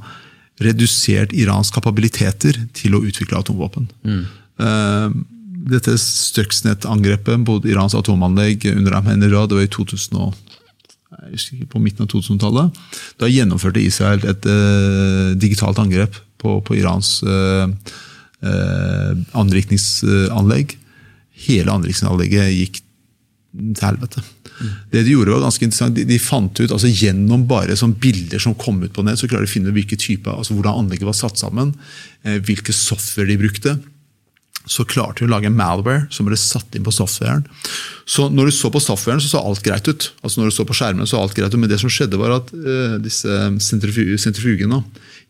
redusert 0.62 1.34
Irans 1.34 1.70
kapabiliteter 1.74 2.58
til 2.76 2.94
å 2.94 3.02
utvikle 3.06 3.38
atomvåpen. 3.38 3.88
Mm. 4.06 4.22
Um, 4.62 5.22
dette 5.70 5.94
Stuxnet-angrepet 5.98 7.46
mot 7.46 7.66
Irans 7.70 7.94
atomanlegg 7.94 8.66
under 8.74 8.98
Ahmadinejad 8.98 9.50
det 9.50 9.60
var 9.60 9.68
i 9.68 9.76
2008 9.78 10.51
jeg 11.12 11.34
husker 11.34 11.56
ikke, 11.58 11.72
på 11.74 11.82
midten 11.82 12.04
av 12.04 12.10
2000-tallet. 12.12 12.78
Da 13.20 13.30
gjennomførte 13.30 13.82
Israel 13.82 14.24
et 14.28 14.46
uh, 14.48 15.32
digitalt 15.38 15.80
angrep 15.82 16.16
på, 16.42 16.58
på 16.64 16.78
Irans 16.78 17.18
uh, 17.26 17.68
uh, 18.44 19.12
anrikningsanlegg. 19.38 20.76
Hele 21.46 21.74
anrikningsanlegget 21.74 22.54
gikk 22.56 22.80
til 23.52 23.84
helvete. 23.84 24.22
Mm. 24.52 24.72
Det 24.92 25.04
De 25.04 25.14
gjorde 25.14 25.36
var 25.36 25.44
ganske 25.44 25.66
interessant. 25.68 25.96
De, 25.96 26.06
de 26.08 26.20
fant 26.22 26.62
ut, 26.62 26.70
altså 26.70 26.88
Gjennom 26.88 27.44
bare 27.50 27.76
sånn 27.78 27.94
bilder 28.00 28.40
som 28.42 28.56
kom 28.58 28.80
ut 28.82 28.94
på 28.96 29.04
nett, 29.04 29.20
så 29.20 29.28
klarer 29.28 29.44
de 29.46 29.52
å 29.52 29.54
finne 29.54 29.74
hvilke 29.76 30.00
typer, 30.00 30.32
altså 30.32 30.56
hvordan 30.56 30.84
anlegget 30.84 31.08
var 31.08 31.18
satt 31.18 31.40
sammen, 31.40 31.74
hvilke 32.22 32.72
software 32.76 33.28
de 33.28 33.40
brukte 33.40 33.76
så 34.70 34.84
klarte 34.86 35.22
de 35.22 35.28
å 35.28 35.32
lage 35.32 35.48
en 35.50 35.56
malware 35.58 36.06
som 36.14 36.28
ble 36.28 36.36
satt 36.38 36.76
inn 36.76 36.84
på 36.86 36.94
softwaren. 36.94 37.44
Så 38.06 38.28
når 38.30 38.50
du 38.50 38.54
så 38.56 38.70
på 38.72 38.82
softwaren, 38.82 39.22
så 39.22 39.32
så 39.32 39.42
alt 39.42 39.62
greit 39.64 39.88
ut. 39.88 40.10
Altså 40.22 40.40
når 40.40 40.52
du 40.52 40.56
så 40.56 40.66
på 40.68 40.76
skjermen, 40.76 41.08
så 41.08 41.18
alt 41.18 41.34
greit 41.36 41.54
ut, 41.54 41.60
Men 41.60 41.70
det 41.70 41.80
som 41.82 41.90
skjedde, 41.90 42.20
var 42.20 42.36
at 42.36 42.52
uh, 42.54 42.98
disse 43.02 43.40
sentrifugene 43.58 44.82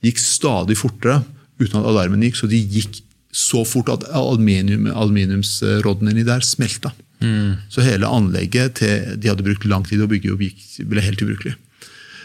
gikk 0.05 0.21
stadig 0.21 0.77
fortere 0.77 1.23
uten 1.63 1.81
at 1.81 1.89
alarmen 1.89 2.23
gikk. 2.27 2.37
Så 2.43 2.51
de 2.51 2.61
gikk 2.61 3.01
så 3.33 3.65
fort 3.65 3.89
at 3.89 4.05
aluminium, 4.13 4.91
aluminiumsroddene 4.93 6.13
inni 6.13 6.29
der 6.29 6.45
smelta. 6.45 6.93
Mm. 7.23 7.57
Så 7.73 7.85
hele 7.87 8.11
anlegget 8.11 8.81
til, 8.83 9.15
de 9.17 9.31
hadde 9.31 9.47
brukt 9.47 9.65
lang 9.71 9.87
tid 9.89 10.03
å 10.03 10.11
bygge 10.11 10.35
opp, 10.35 10.43
ble 10.91 11.05
helt 11.05 11.23
ubrukelig. 11.25 11.57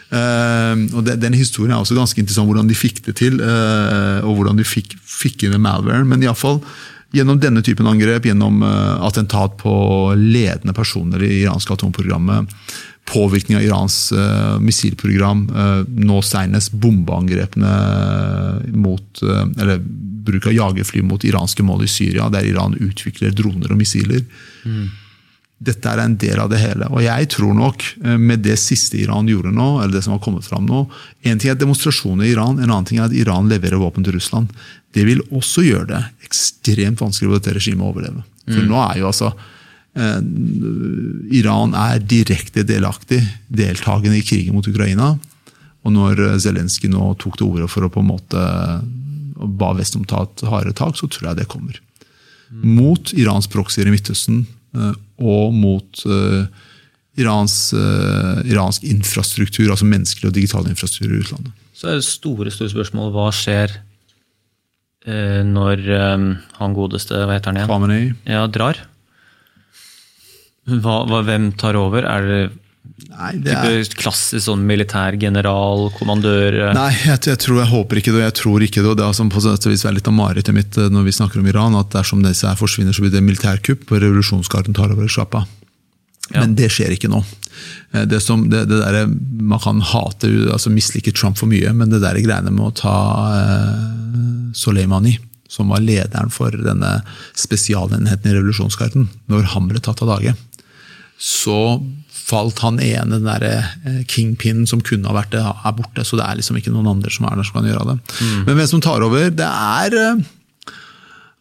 Uh, 0.07 0.87
og 0.95 1.01
det, 1.03 1.17
Den 1.19 1.35
historien 1.35 1.73
er 1.75 1.81
også 1.81 1.97
ganske 1.97 2.19
interessant, 2.19 2.47
hvordan 2.47 2.69
de 2.69 2.77
fikk 2.77 3.03
det 3.07 3.17
til. 3.19 3.41
Uh, 3.43 4.23
og 4.27 4.39
hvordan 4.39 4.59
de 4.59 4.67
fikk, 4.67 4.95
fikk 5.03 5.47
inn 5.47 5.57
malwaren. 5.61 6.07
Men 6.09 6.23
iallfall 6.23 6.61
Gjennom 7.15 7.39
denne 7.39 7.63
typen 7.63 7.87
angrep, 7.87 8.25
gjennom 8.27 8.61
uh, 8.63 9.05
attentat 9.07 9.57
på 9.61 9.73
ledende 10.17 10.73
personer 10.75 11.23
i 11.23 11.41
iranske 11.43 11.73
atomprogrammet, 11.73 12.51
påvirkning 13.07 13.57
av 13.57 13.63
Irans 13.63 14.11
uh, 14.11 14.57
missilprogram, 14.59 15.45
uh, 15.55 15.81
nå 15.87 16.19
senest 16.25 16.75
bombeangrepene 16.75 17.71
mot 18.75 19.23
Eller 19.23 19.79
bruk 20.27 20.49
av 20.49 20.53
jagerfly 20.53 21.01
mot 21.07 21.23
iranske 21.23 21.63
mål 21.63 21.85
i 21.85 21.91
Syria, 21.91 22.27
der 22.29 22.45
Iran 22.45 22.75
utvikler 22.75 23.31
droner 23.31 23.71
og 23.71 23.79
missiler. 23.79 24.25
Mm. 24.67 24.89
Dette 25.57 25.89
er 25.89 26.03
en 26.03 26.15
del 26.21 26.37
av 26.37 26.51
det 26.51 26.59
hele. 26.61 26.85
Og 26.93 27.01
jeg 27.01 27.29
tror 27.33 27.55
nok, 27.57 27.83
med 28.21 28.43
det 28.45 28.59
siste 28.61 28.99
Iran 29.01 29.29
gjorde 29.29 29.53
nå, 29.55 29.69
eller 29.81 29.95
det 29.95 30.03
som 30.05 30.13
har 30.13 30.21
kommet 30.21 30.45
fram 30.45 30.67
nå 30.69 30.83
En 31.25 31.39
ting 31.41 31.49
er 31.49 31.57
demonstrasjoner 31.57 32.27
i 32.27 32.33
Iran, 32.35 32.59
en 32.59 32.69
annen 32.69 32.85
ting 32.85 32.99
er 33.01 33.07
at 33.07 33.15
Iran 33.17 33.49
leverer 33.49 33.81
våpen 33.81 34.05
til 34.05 34.13
Russland. 34.13 34.53
Det 34.93 35.05
vil 35.07 35.23
også 35.33 35.65
gjøre 35.65 35.89
det 35.89 36.01
ekstremt 36.27 37.01
vanskelig 37.01 37.31
for 37.31 37.39
dette 37.39 37.55
regimet 37.57 37.85
å 37.85 37.89
overleve. 37.91 38.21
For 38.45 38.61
mm. 38.61 38.69
nå 38.69 38.83
er 38.83 39.01
jo 39.01 39.09
altså 39.09 39.31
eh, 39.97 40.21
Iran 41.41 41.73
er 41.77 42.05
direkte 42.05 42.63
delaktig, 42.67 43.23
deltakende 43.49 44.21
i 44.21 44.25
krigen 44.25 44.55
mot 44.55 44.69
Ukraina. 44.69 45.15
Og 45.87 45.93
når 45.95 46.21
Zelenskyj 46.43 46.91
nå 46.93 47.13
tok 47.21 47.39
til 47.39 47.49
orde 47.49 47.69
for 47.71 47.87
å 47.87 47.91
på 47.91 48.03
en 48.03 48.11
måte 48.13 48.45
ba 49.37 49.73
Vesten 49.77 50.01
om 50.01 50.07
ta 50.09 50.23
et 50.25 50.43
hardere 50.49 50.75
tak, 50.77 50.97
så 50.97 51.09
tror 51.09 51.31
jeg 51.31 51.41
det 51.41 51.49
kommer. 51.51 51.79
Mm. 52.49 52.63
Mot 52.77 53.13
Irans 53.13 53.47
proxyer 53.51 53.89
i 53.89 53.93
Midtøsten 53.93 54.45
eh, 54.45 54.56
og 55.17 55.55
mot 55.55 56.03
uh, 56.05 56.45
Irans, 57.17 57.57
uh, 57.73 58.43
iransk 58.45 58.85
infrastruktur, 58.85 59.71
altså 59.73 59.87
menneskelig 59.89 60.29
og 60.29 60.37
digital 60.37 60.69
infrastruktur 60.69 61.15
i 61.15 61.21
utlandet. 61.23 61.65
Så 61.77 61.91
er 61.91 61.99
det 61.99 62.07
store, 62.07 62.53
store 62.53 62.73
spørsmålet 62.73 63.15
hva 63.15 63.27
skjer 63.33 63.75
Eh, 65.07 65.41
når 65.47 65.83
han 66.59 66.75
godeste, 66.75 67.15
hva 67.15 67.37
heter 67.37 67.53
han 67.53 67.61
igjen? 67.61 67.69
Khamenei. 67.71 68.01
Ja, 68.27 68.43
drar. 68.51 68.81
Hva, 70.67 70.97
hva, 71.07 71.21
hvem 71.23 71.53
tar 71.55 71.79
over? 71.79 72.03
Er 72.03 72.27
det, 72.27 72.39
Nei, 73.07 73.31
det 73.43 73.53
er... 73.55 73.83
klassisk 73.97 74.45
sånn 74.45 74.65
militær 74.67 75.17
general, 75.19 75.87
kommandør? 75.97 76.57
Eh? 76.67 76.73
Nei, 76.77 76.89
jeg, 77.05 77.21
jeg, 77.29 77.39
tror, 77.43 77.61
jeg 77.61 77.71
håper 77.71 78.01
ikke 78.01 78.15
det. 78.15 78.23
Jeg 78.25 78.37
tror 78.39 78.65
ikke 78.65 78.83
det. 78.83 78.91
og 78.91 78.97
Det 78.99 79.05
er 79.07 79.17
som 79.17 79.31
på 79.33 79.43
sett 79.43 79.67
vis 79.69 79.85
er 79.87 79.95
litt 79.95 80.09
av 80.09 80.15
marerittet 80.17 80.55
mitt 80.55 80.79
eh, 80.79 80.89
når 80.93 81.07
vi 81.07 81.15
snakker 81.17 81.41
om 81.41 81.49
Iran, 81.51 81.77
at 81.79 81.93
dersom 81.95 82.25
disse 82.25 82.47
her 82.47 82.59
forsvinner, 82.59 82.95
så 82.95 83.05
blir 83.05 83.13
det 83.15 83.23
militærkupp, 83.25 83.87
og 83.89 84.03
revolusjonsgarden 84.03 84.77
tar 84.77 84.93
over 84.95 85.09
sjappa. 85.11 85.45
Ja. 86.27 86.41
Men 86.41 86.57
det 86.59 86.71
skjer 86.75 86.91
ikke 86.91 87.11
nå. 87.11 87.21
Det 88.11 88.19
som, 88.21 88.49
det, 88.51 88.65
det 88.67 88.81
der, 88.83 89.07
man 89.07 89.61
kan 89.63 89.79
hate, 89.93 90.27
altså 90.51 90.73
mislike 90.73 91.13
Trump 91.15 91.39
for 91.39 91.49
mye, 91.49 91.71
men 91.73 91.93
det 91.93 92.01
der 92.03 92.19
greiene 92.19 92.51
med 92.51 92.67
å 92.67 92.75
ta 92.75 92.97
Soleimani, 94.57 95.15
som 95.47 95.71
var 95.71 95.83
lederen 95.83 96.31
for 96.33 96.51
denne 96.51 96.97
spesialenheten 97.37 98.27
i 98.27 98.35
revolusjonsgarden, 98.35 99.07
når 99.31 99.53
han 99.53 99.71
ble 99.71 99.81
tatt 99.83 100.03
av 100.03 100.11
dage, 100.17 100.35
så 101.17 101.79
falt 102.27 102.59
han 102.59 102.79
ene, 102.83 103.17
den 103.17 103.27
der 103.27 103.45
eh, 103.47 103.99
kingpinnen 104.09 104.67
som 104.67 104.81
kunne 104.83 105.07
ha 105.07 105.15
vært 105.15 105.31
det, 105.35 105.43
er 105.43 105.75
borte. 105.77 106.03
Så 106.03 106.19
det 106.19 106.25
er 106.25 106.39
liksom 106.39 106.59
ikke 106.59 106.73
noen 106.73 106.89
andre 106.97 107.11
som 107.13 107.27
er 107.27 107.37
der 107.39 107.47
som 107.47 107.59
kan 107.59 107.69
gjøre 107.69 107.93
det. 107.93 107.97
Mm. 108.19 108.41
Men 108.49 108.59
hvem 108.59 108.69
som 108.73 108.83
tar 108.83 109.05
over, 109.05 109.29
det 109.31 109.47
er 109.47 110.01
eh, 110.01 110.25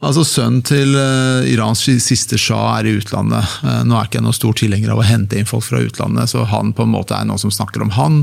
Altså 0.05 0.27
Sønnen 0.29 0.61
til 0.61 0.91
uh, 0.93 1.41
Irans 1.49 1.81
siste 2.05 2.37
shah 2.37 2.75
er 2.77 2.87
i 2.87 2.99
utlandet. 2.99 3.55
Uh, 3.65 3.81
nå 3.89 3.97
er 3.97 4.05
ikke 4.05 4.19
jeg 4.19 4.27
noen 4.27 4.37
stor 4.37 4.53
tilhenger 4.61 4.93
av 4.93 5.01
å 5.01 5.07
hente 5.09 5.39
inn 5.41 5.49
folk 5.49 5.65
fra 5.65 5.81
utlandet, 5.81 6.29
så 6.29 6.45
han 6.51 6.75
på 6.77 6.85
en 6.85 6.93
måte 6.93 7.17
er 7.17 7.25
noen 7.25 7.41
som 7.41 7.51
snakker 7.51 7.81
om 7.81 7.95
han. 7.97 8.19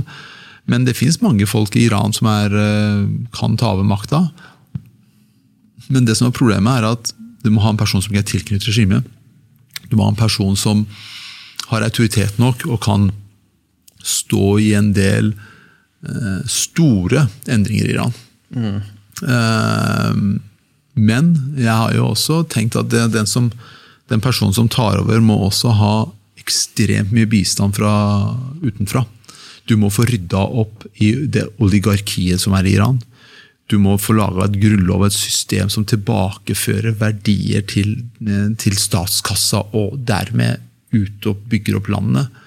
Men 0.69 0.85
det 0.85 0.93
finnes 0.99 1.17
mange 1.25 1.47
folk 1.49 1.73
i 1.75 1.87
Iran 1.87 2.13
som 2.13 2.29
er, 2.29 2.53
uh, 2.53 3.09
kan 3.33 3.57
ta 3.57 3.73
over 3.73 3.89
makta. 3.89 4.21
Men 5.89 6.05
det 6.05 6.19
som 6.19 6.29
er 6.29 6.37
problemet 6.37 6.77
er 6.77 6.91
at 6.93 7.09
du 7.43 7.49
må 7.51 7.65
ha 7.65 7.73
en 7.73 7.81
person 7.81 8.05
som 8.05 8.13
ikke 8.13 8.21
er 8.21 8.31
tilknyttet 8.35 8.69
regimet. 8.69 9.09
Du 9.89 9.97
må 9.97 10.05
ha 10.05 10.13
en 10.13 10.21
person 10.21 10.53
som 10.55 10.85
har 11.73 11.85
autoritet 11.85 12.39
nok 12.41 12.65
og 12.69 12.81
kan 12.85 13.09
stå 14.03 14.57
i 14.59 14.73
en 14.77 14.91
del 14.95 15.33
eh, 16.05 16.41
store 16.49 17.27
endringer 17.51 17.87
i 17.87 17.93
Iran. 17.95 18.17
Mm. 18.53 18.81
Eh, 19.27 20.17
men 20.93 21.31
jeg 21.57 21.73
har 21.73 21.95
jo 21.95 22.11
også 22.11 22.43
tenkt 22.51 22.77
at 22.77 22.91
det, 22.93 23.07
den, 23.15 23.29
som, 23.29 23.49
den, 24.11 24.21
personen 24.21 24.53
som 24.53 24.69
tar 24.69 24.99
over, 25.01 25.23
må 25.23 25.39
også 25.47 25.73
ha 25.79 25.95
ekstremt 26.39 27.13
mye 27.15 27.29
bistand 27.29 27.77
fra 27.77 27.93
utenfra. 28.61 29.05
Du 29.69 29.77
må 29.79 29.89
få 29.93 30.05
rydda 30.09 30.43
opp 30.43 30.83
i 31.01 31.13
det 31.31 31.47
oligarkiet 31.63 32.41
som 32.43 32.55
er 32.57 32.67
i 32.67 32.75
Iran. 32.75 32.99
Du 33.71 33.77
må 33.79 33.95
få 33.97 34.17
laga 34.17 34.43
et 34.45 34.59
grunnlov, 34.59 35.05
et 35.07 35.15
system 35.15 35.71
som 35.71 35.85
tilbakefører 35.87 36.97
verdier 36.99 37.63
til, 37.65 38.03
eh, 38.27 38.51
til 38.59 38.75
statskassa, 38.77 39.63
og 39.73 39.97
dermed 40.03 40.59
ut 40.93 41.27
og 41.29 41.43
bygger 41.51 41.79
opp 41.79 41.89
landet. 41.93 42.39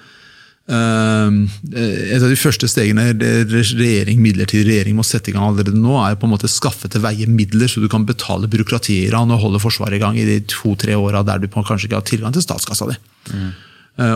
Uh, 0.67 1.47
Et 1.71 2.19
av 2.19 2.27
de 2.27 2.39
første 2.39 2.67
stegene 2.67 3.13
regjering, 3.13 4.19
midlertidig 4.23 4.67
regjering 4.73 4.97
må 4.99 5.05
sette 5.07 5.31
i 5.31 5.37
gang 5.37 5.47
allerede 5.47 5.77
nå, 5.79 5.95
er 6.03 6.19
på 6.19 6.27
en 6.27 6.35
måte 6.35 6.51
skaffe 6.51 6.91
til 6.91 7.05
veie 7.05 7.29
midler, 7.31 7.71
så 7.71 7.83
du 7.83 7.87
kan 7.93 8.07
betale 8.09 8.51
byråkratiet 8.51 9.05
i 9.05 9.11
Iran 9.11 9.31
og 9.35 9.45
holde 9.45 9.63
Forsvaret 9.63 10.01
i 10.01 10.03
gang 10.03 10.19
i 10.19 10.27
de 10.27 10.41
to-tre 10.51 10.99
åra 10.99 11.23
der 11.27 11.43
du 11.43 11.47
kanskje 11.53 11.87
ikke 11.87 12.01
har 12.01 12.09
tilgang 12.09 12.35
til 12.35 12.45
statskassa 12.47 12.91
di. 12.91 12.99
Mm. 13.31 13.51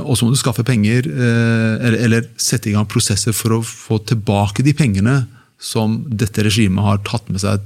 Og 0.04 0.12
så 0.18 0.26
må 0.26 0.34
du 0.34 0.36
skaffe 0.36 0.60
penger, 0.66 1.06
eller 1.08 2.26
sette 2.36 2.68
i 2.68 2.74
gang 2.74 2.84
prosesser 2.84 3.32
for 3.32 3.56
å 3.56 3.62
få 3.64 3.96
tilbake 4.10 4.66
de 4.66 4.74
pengene 4.76 5.22
som 5.60 6.00
dette 6.08 6.44
regimet 6.44 6.84
har 6.84 7.00
tatt 7.06 7.30
med 7.32 7.40
seg 7.40 7.62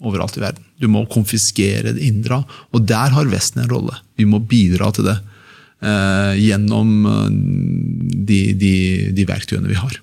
overalt 0.00 0.38
i 0.38 0.44
verden. 0.44 0.64
Du 0.80 0.88
må 0.88 1.04
konfiskere, 1.12 1.92
inndra, 2.00 2.42
og 2.72 2.86
der 2.88 3.12
har 3.12 3.28
Vesten 3.28 3.64
en 3.64 3.72
rolle. 3.72 3.98
Vi 4.16 4.24
må 4.28 4.40
bidra 4.40 4.88
til 4.96 5.08
det 5.08 5.18
eh, 5.18 5.29
gjennom 5.80 6.90
de, 8.30 8.40
de, 8.52 8.74
de 9.16 9.24
verktøyene 9.28 9.70
vi 9.70 9.78
har. 9.80 9.94